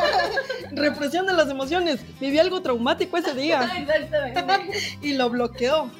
Represión 0.72 1.26
de 1.26 1.32
las 1.32 1.48
emociones. 1.48 2.00
Viví 2.18 2.38
algo 2.38 2.60
traumático 2.62 3.16
ese 3.16 3.34
día 3.34 3.62
Exactamente. 3.78 4.98
y 5.02 5.14
lo 5.14 5.30
bloqueó. 5.30 5.90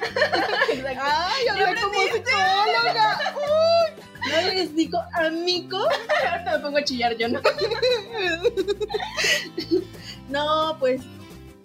Ay, 0.70 1.46
ahora 1.48 1.80
como 1.80 2.00
psicóloga. 2.02 3.34
Uy. 3.36 4.02
No 4.30 4.40
les 4.52 4.74
digo 4.74 4.98
amigo. 5.14 5.78
Ahorita 6.30 6.52
me 6.56 6.58
pongo 6.58 6.78
a 6.78 6.84
chillar 6.84 7.16
yo, 7.16 7.28
¿no? 7.28 7.40
No, 10.28 10.76
pues 10.78 11.02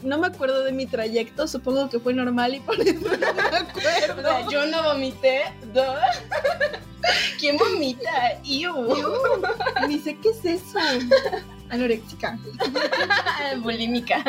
no 0.06 0.18
me 0.20 0.28
acuerdo 0.28 0.64
de 0.64 0.72
mi 0.72 0.86
trayecto. 0.86 1.48
Supongo 1.48 1.90
que 1.90 2.00
fue 2.00 2.14
normal 2.14 2.56
y 2.56 2.60
por 2.62 2.80
eso 2.80 2.94
no 3.00 3.18
me 3.18 3.26
O 3.26 3.56
acuerdo. 3.56 4.22
sea, 4.22 4.50
yo 4.50 4.66
no 4.68 4.84
vomité. 4.84 5.42
¿Quién 7.40 7.58
vomita? 7.58 8.40
¡Iu! 8.44 8.74
Ni 9.88 10.00
sé 10.00 10.18
qué 10.18 10.30
es 10.30 10.46
eso. 10.46 10.80
Anoréxica. 11.70 12.38
Bulímica. 13.62 14.24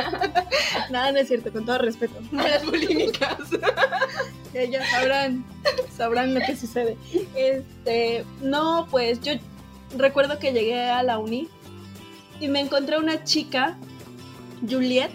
Nada, 0.90 1.12
no 1.12 1.18
es 1.18 1.28
cierto, 1.28 1.52
con 1.52 1.64
todo 1.64 1.78
respeto. 1.78 2.14
Las 2.32 2.64
bulímicas. 2.64 3.36
Ellas 4.54 4.84
sabrán, 4.90 5.44
sabrán 5.96 6.34
lo 6.34 6.40
que 6.40 6.56
sucede. 6.56 6.96
Este, 7.34 8.24
no, 8.40 8.88
pues 8.90 9.20
yo 9.20 9.34
recuerdo 9.96 10.38
que 10.38 10.52
llegué 10.52 10.88
a 10.88 11.02
la 11.02 11.18
uni 11.18 11.48
y 12.40 12.48
me 12.48 12.60
encontré 12.60 12.98
una 12.98 13.22
chica, 13.24 13.76
Juliet, 14.68 15.10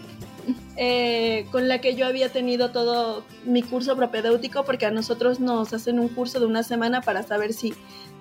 eh, 0.78 1.46
con 1.52 1.68
la 1.68 1.80
que 1.82 1.96
yo 1.96 2.06
había 2.06 2.30
tenido 2.30 2.72
todo 2.72 3.24
mi 3.46 3.64
curso 3.64 3.96
propedéutico, 3.96 4.64
porque 4.64 4.86
a 4.86 4.92
nosotros 4.92 5.40
nos 5.40 5.74
hacen 5.74 6.00
un 6.00 6.08
curso 6.10 6.40
de 6.40 6.46
una 6.46 6.64
semana 6.64 7.02
para 7.02 7.24
saber 7.24 7.54
si 7.54 7.74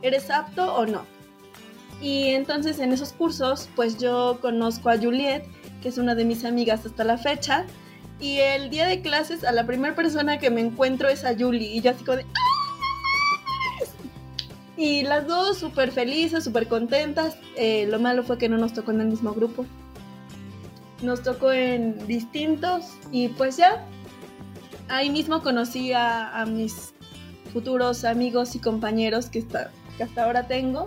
eres 0.03 0.31
apto 0.31 0.75
o 0.75 0.87
no. 0.87 1.05
Y 2.01 2.29
entonces 2.29 2.79
en 2.79 2.93
esos 2.93 3.13
cursos, 3.13 3.69
pues 3.77 3.99
yo 3.99 4.39
conozco 4.41 4.89
a 4.91 4.97
Juliet, 4.99 5.45
que 5.83 5.89
es 5.89 5.99
una 5.99 6.15
de 6.15 6.25
mis 6.25 6.45
amigas 6.45 6.87
hasta 6.87 7.05
la 7.05 7.19
fecha, 7.19 7.67
y 8.21 8.39
el 8.39 8.69
día 8.71 8.87
de 8.87 9.01
clases, 9.01 9.45
a 9.45 9.53
la 9.53 9.65
primera 9.67 9.95
persona 9.95 10.39
que 10.39 10.51
me 10.51 10.61
encuentro 10.61 11.09
es 11.09 11.25
a 11.25 11.35
Julie. 11.39 11.77
Y 11.77 11.81
yo 11.81 11.91
así 11.91 12.05
como 12.05 12.19
de... 12.19 12.25
"¡Ah! 12.25 12.51
Y 14.77 15.03
las 15.03 15.27
dos 15.27 15.59
súper 15.59 15.91
felices, 15.91 16.45
súper 16.45 16.67
contentas. 16.69 17.37
Eh, 17.57 17.87
lo 17.91 17.99
malo 17.99 18.23
fue 18.23 18.39
que 18.39 18.49
no 18.49 18.57
nos 18.57 18.73
tocó 18.73 18.93
en 18.93 19.01
el 19.03 19.09
mismo 19.09 19.33
grupo. 19.35 19.67
Nos 21.03 21.23
tocó 21.23 21.53
en 21.53 22.07
distintos. 22.07 22.85
Y 23.11 23.29
pues 23.29 23.57
ya. 23.57 23.87
Ahí 24.89 25.09
mismo 25.11 25.43
conocí 25.43 25.93
a, 25.93 26.45
mis 26.49 26.95
futuros 27.53 28.05
amigos 28.05 28.55
y 28.55 28.59
compañeros 28.59 29.27
que, 29.31 29.39
está- 29.39 29.71
que 29.97 30.03
hasta 30.03 30.25
ahora 30.25 30.47
tengo. 30.47 30.87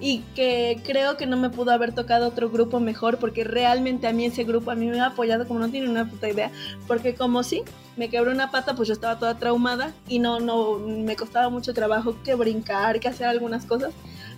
y 0.00 0.20
que 0.34 0.80
creo 0.84 1.16
que 1.16 1.26
no 1.26 1.36
me 1.36 1.48
pudo 1.48 1.70
haber 1.70 1.94
tocado 1.94 2.26
otro 2.26 2.50
grupo 2.50 2.80
mejor 2.80 3.18
porque 3.18 3.44
realmente 3.44 4.08
a 4.08 4.12
mí 4.12 4.24
ese 4.24 4.42
grupo 4.42 4.72
a 4.72 4.74
mí 4.74 4.86
me 4.88 4.98
ha 5.00 5.06
apoyado 5.06 5.46
como 5.46 5.60
no 5.60 5.68
tiene 5.68 5.88
una 5.88 6.08
puta 6.10 6.28
idea 6.28 6.50
porque 6.88 7.14
como 7.14 7.44
sí 7.44 7.62
me 7.96 8.08
quebró 8.08 8.32
una 8.32 8.50
pata 8.50 8.74
pues 8.74 8.88
yo 8.88 8.94
estaba 8.94 9.18
toda 9.20 9.38
traumada 9.38 9.92
y 10.08 10.18
no 10.18 10.40
no 10.40 10.78
me 10.80 11.14
costaba 11.14 11.50
mucho 11.50 11.72
trabajo 11.72 12.16
que 12.24 12.34
brincar 12.34 12.98
que 12.98 13.06
hacer 13.06 13.28
algunas 13.28 13.64
cosas 13.64 13.92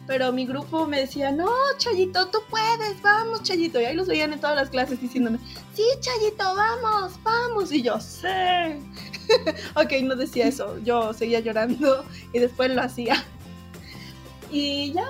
pero 0.07 0.33
mi 0.33 0.47
grupo 0.47 0.87
me 0.87 1.01
decía 1.01 1.33
no 1.33 1.49
Chayito 1.79 2.29
tú 2.29 2.39
puedes 2.51 3.01
vamos 3.03 3.43
Chayito 3.43 3.81
y 3.81 3.85
ahí 3.85 3.97
los 3.97 4.07
veían 4.07 4.33
en 4.33 4.41
todas 4.41 4.57
las 4.57 4.71
clases 4.71 5.01
diciéndome 5.01 5.39
sí 5.75 5.85
Chayito 6.01 6.55
vamos 6.55 7.23
vamos 7.23 7.73
y 7.73 7.83
yo 7.83 7.99
sé 8.01 8.79
ok 9.75 9.93
no 10.03 10.17
decía 10.17 10.47
eso 10.47 10.79
yo 10.81 11.13
seguía 11.13 11.41
llorando 11.41 12.05
y 12.33 12.39
después 12.39 12.71
lo 12.71 12.83
hacía. 12.83 13.25
Y 14.51 14.93
ya 14.93 15.09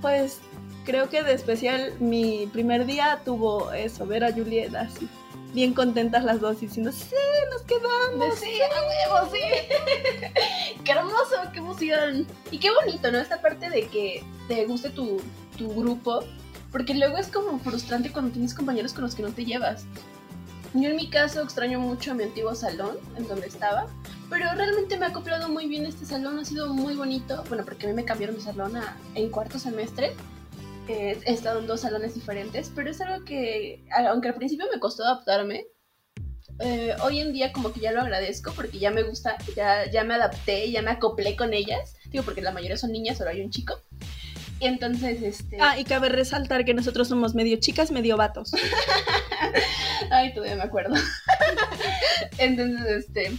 pues 0.00 0.38
creo 0.84 1.08
que 1.08 1.22
de 1.22 1.32
especial 1.32 1.94
mi 1.98 2.46
primer 2.52 2.86
día 2.86 3.20
tuvo 3.24 3.72
eso, 3.72 4.06
ver 4.06 4.22
a 4.22 4.32
Julieta 4.32 4.82
así, 4.82 5.08
bien 5.54 5.72
contentas 5.72 6.24
las 6.24 6.40
dos 6.40 6.60
diciendo, 6.60 6.92
sí, 6.92 7.14
nos 7.50 7.62
quedamos. 7.62 8.38
Sí, 8.38 8.50
a 8.60 9.14
huevo, 9.14 9.30
sí. 9.32 9.40
qué 10.84 10.92
hermoso, 10.92 11.36
qué 11.52 11.60
emoción. 11.60 12.26
Y 12.50 12.58
qué 12.58 12.70
bonito, 12.72 13.10
¿no? 13.10 13.18
Esta 13.18 13.40
parte 13.40 13.70
de 13.70 13.86
que 13.86 14.22
te 14.48 14.66
guste 14.66 14.90
tu, 14.90 15.20
tu 15.56 15.72
grupo, 15.74 16.24
porque 16.72 16.94
luego 16.94 17.16
es 17.16 17.28
como 17.28 17.58
frustrante 17.60 18.10
cuando 18.10 18.32
tienes 18.32 18.52
compañeros 18.52 18.92
con 18.92 19.04
los 19.04 19.14
que 19.14 19.22
no 19.22 19.30
te 19.30 19.44
llevas. 19.44 19.86
Yo 20.74 20.90
en 20.90 20.96
mi 20.96 21.08
caso 21.08 21.40
extraño 21.40 21.78
mucho 21.78 22.10
a 22.10 22.14
mi 22.14 22.24
antiguo 22.24 22.52
salón, 22.56 22.96
en 23.16 23.28
donde 23.28 23.46
estaba, 23.46 23.86
pero 24.28 24.52
realmente 24.56 24.98
me 24.98 25.06
ha 25.06 25.10
acoplado 25.10 25.48
muy 25.48 25.66
bien 25.68 25.86
este 25.86 26.04
salón, 26.04 26.40
ha 26.40 26.44
sido 26.44 26.74
muy 26.74 26.96
bonito. 26.96 27.44
Bueno, 27.48 27.64
porque 27.64 27.86
a 27.86 27.90
mí 27.90 27.94
me 27.94 28.04
cambiaron 28.04 28.34
de 28.34 28.42
salón 28.42 28.72
en 29.14 29.30
cuarto 29.30 29.60
semestre. 29.60 30.16
Eh, 30.88 31.18
he 31.24 31.32
estado 31.32 31.60
en 31.60 31.66
dos 31.66 31.80
salones 31.80 32.14
diferentes, 32.14 32.70
pero 32.74 32.90
es 32.90 33.00
algo 33.00 33.24
que, 33.24 33.82
a- 33.90 34.08
aunque 34.10 34.28
al 34.28 34.34
principio 34.34 34.66
me 34.72 34.78
costó 34.80 35.02
adaptarme, 35.04 35.64
eh, 36.60 36.94
hoy 37.02 37.20
en 37.20 37.32
día 37.32 37.52
como 37.52 37.72
que 37.72 37.80
ya 37.80 37.90
lo 37.92 38.00
agradezco 38.02 38.52
porque 38.54 38.78
ya 38.78 38.90
me 38.90 39.02
gusta, 39.02 39.36
ya, 39.56 39.90
ya 39.90 40.04
me 40.04 40.14
adapté, 40.14 40.70
ya 40.70 40.82
me 40.82 40.90
acoplé 40.92 41.36
con 41.36 41.54
ellas. 41.54 41.94
Digo, 42.10 42.22
porque 42.24 42.42
la 42.42 42.52
mayoría 42.52 42.76
son 42.76 42.92
niñas, 42.92 43.18
solo 43.18 43.30
hay 43.30 43.40
un 43.40 43.50
chico. 43.50 43.80
Y 44.60 44.66
entonces, 44.66 45.20
este... 45.22 45.56
Ah, 45.60 45.78
y 45.78 45.84
cabe 45.84 46.10
resaltar 46.10 46.64
que 46.64 46.74
nosotros 46.74 47.08
somos 47.08 47.34
medio 47.34 47.56
chicas, 47.58 47.90
medio 47.90 48.16
vatos. 48.16 48.52
Ay, 50.10 50.32
todavía 50.32 50.56
me 50.56 50.62
acuerdo. 50.62 50.94
entonces, 52.38 52.86
este. 53.08 53.32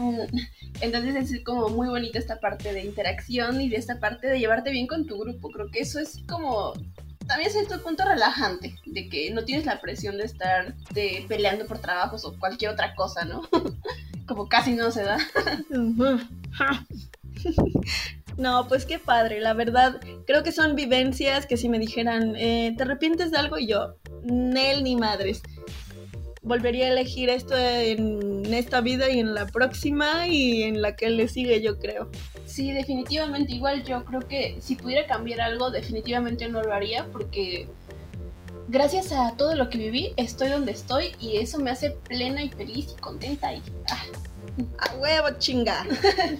Entonces 0.80 1.32
es 1.32 1.44
como 1.44 1.68
muy 1.68 1.88
bonita 1.88 2.18
esta 2.18 2.40
parte 2.40 2.72
de 2.72 2.84
interacción 2.84 3.60
y 3.60 3.68
de 3.68 3.76
esta 3.76 3.98
parte 3.98 4.28
de 4.28 4.38
llevarte 4.38 4.70
bien 4.70 4.86
con 4.86 5.06
tu 5.06 5.18
grupo. 5.18 5.50
Creo 5.50 5.70
que 5.70 5.80
eso 5.80 5.98
es 5.98 6.18
como 6.28 6.72
también 7.26 7.50
a 7.50 7.52
cierto 7.52 7.80
punto 7.82 8.04
relajante, 8.04 8.74
de 8.86 9.08
que 9.08 9.30
no 9.30 9.44
tienes 9.44 9.64
la 9.64 9.80
presión 9.80 10.16
de 10.18 10.24
estar 10.24 10.74
de, 10.92 11.24
peleando 11.28 11.64
por 11.66 11.78
trabajos 11.78 12.24
o 12.24 12.36
cualquier 12.38 12.72
otra 12.72 12.94
cosa, 12.96 13.24
¿no? 13.24 13.42
como 14.26 14.48
casi 14.48 14.72
no 14.72 14.90
se 14.90 15.04
da. 15.04 15.18
No, 18.36 18.66
pues 18.68 18.86
qué 18.86 18.98
padre, 18.98 19.38
la 19.40 19.52
verdad. 19.52 20.00
Creo 20.26 20.42
que 20.42 20.50
son 20.50 20.74
vivencias 20.74 21.44
que 21.44 21.58
si 21.58 21.68
me 21.68 21.78
dijeran, 21.78 22.34
eh, 22.36 22.72
¿te 22.74 22.84
arrepientes 22.84 23.30
de 23.30 23.36
algo? 23.36 23.58
Y 23.58 23.66
yo, 23.66 23.96
Nel 24.22 24.82
ni 24.82 24.96
madres. 24.96 25.42
Volvería 26.42 26.86
a 26.86 26.88
elegir 26.88 27.28
esto 27.28 27.54
en 27.56 28.52
esta 28.52 28.80
vida 28.80 29.10
y 29.10 29.20
en 29.20 29.34
la 29.34 29.46
próxima 29.46 30.26
y 30.26 30.62
en 30.62 30.80
la 30.80 30.96
que 30.96 31.10
le 31.10 31.28
sigue, 31.28 31.60
yo 31.60 31.78
creo. 31.78 32.10
Sí, 32.46 32.72
definitivamente. 32.72 33.52
Igual 33.52 33.84
yo 33.84 34.04
creo 34.04 34.20
que 34.20 34.56
si 34.60 34.74
pudiera 34.74 35.06
cambiar 35.06 35.42
algo, 35.42 35.70
definitivamente 35.70 36.48
no 36.48 36.62
lo 36.62 36.72
haría 36.72 37.06
porque 37.12 37.68
gracias 38.68 39.12
a 39.12 39.36
todo 39.36 39.54
lo 39.54 39.68
que 39.68 39.78
viví, 39.78 40.12
estoy 40.16 40.48
donde 40.48 40.72
estoy 40.72 41.12
y 41.20 41.36
eso 41.36 41.58
me 41.58 41.70
hace 41.70 41.90
plena 41.90 42.42
y 42.42 42.48
feliz 42.48 42.94
y 42.96 43.00
contenta. 43.00 43.52
Y, 43.52 43.62
ah, 43.90 44.04
¡A 44.78 44.96
huevo, 44.96 45.28
chinga! 45.38 45.84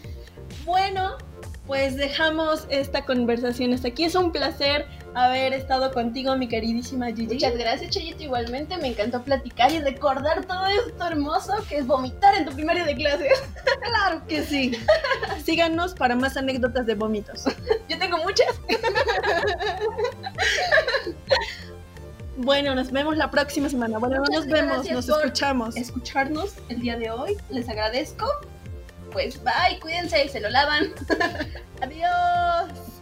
bueno, 0.64 1.18
pues 1.66 1.96
dejamos 1.96 2.66
esta 2.70 3.04
conversación 3.04 3.72
hasta 3.72 3.88
aquí. 3.88 4.04
Es 4.04 4.14
un 4.14 4.32
placer 4.32 4.86
haber 5.14 5.52
estado 5.52 5.92
contigo, 5.92 6.36
mi 6.36 6.48
queridísima 6.48 7.06
Gigi. 7.06 7.34
muchas 7.34 7.56
gracias, 7.56 7.90
Chayito. 7.90 8.22
Igualmente 8.22 8.76
me 8.76 8.88
encantó 8.88 9.22
platicar 9.22 9.72
y 9.72 9.80
recordar 9.80 10.44
todo 10.44 10.66
esto 10.66 11.06
hermoso 11.06 11.52
que 11.68 11.78
es 11.78 11.86
vomitar 11.86 12.34
en 12.34 12.44
tu 12.46 12.52
primer 12.52 12.76
día 12.76 12.86
de 12.86 12.94
clases. 12.96 13.42
Claro 13.90 14.24
que 14.26 14.44
sí. 14.44 14.72
Síganos 15.44 15.94
para 15.94 16.14
más 16.14 16.36
anécdotas 16.36 16.86
de 16.86 16.94
vómitos. 16.94 17.44
Yo 17.88 17.98
tengo 17.98 18.18
muchas. 18.18 18.60
Bueno, 22.36 22.74
nos 22.74 22.90
vemos 22.90 23.16
la 23.16 23.30
próxima 23.30 23.68
semana. 23.68 23.98
Bueno, 23.98 24.20
Muchas 24.20 24.46
nos 24.46 24.46
vemos, 24.46 24.90
nos 24.90 25.08
escuchamos. 25.08 25.76
Escucharnos 25.76 26.54
el 26.68 26.80
día 26.80 26.96
de 26.96 27.10
hoy. 27.10 27.36
Les 27.50 27.68
agradezco. 27.68 28.26
Pues 29.12 29.42
bye, 29.42 29.78
cuídense 29.80 30.24
y 30.24 30.28
se 30.28 30.40
lo 30.40 30.48
lavan. 30.50 30.92
Adiós. 31.82 32.99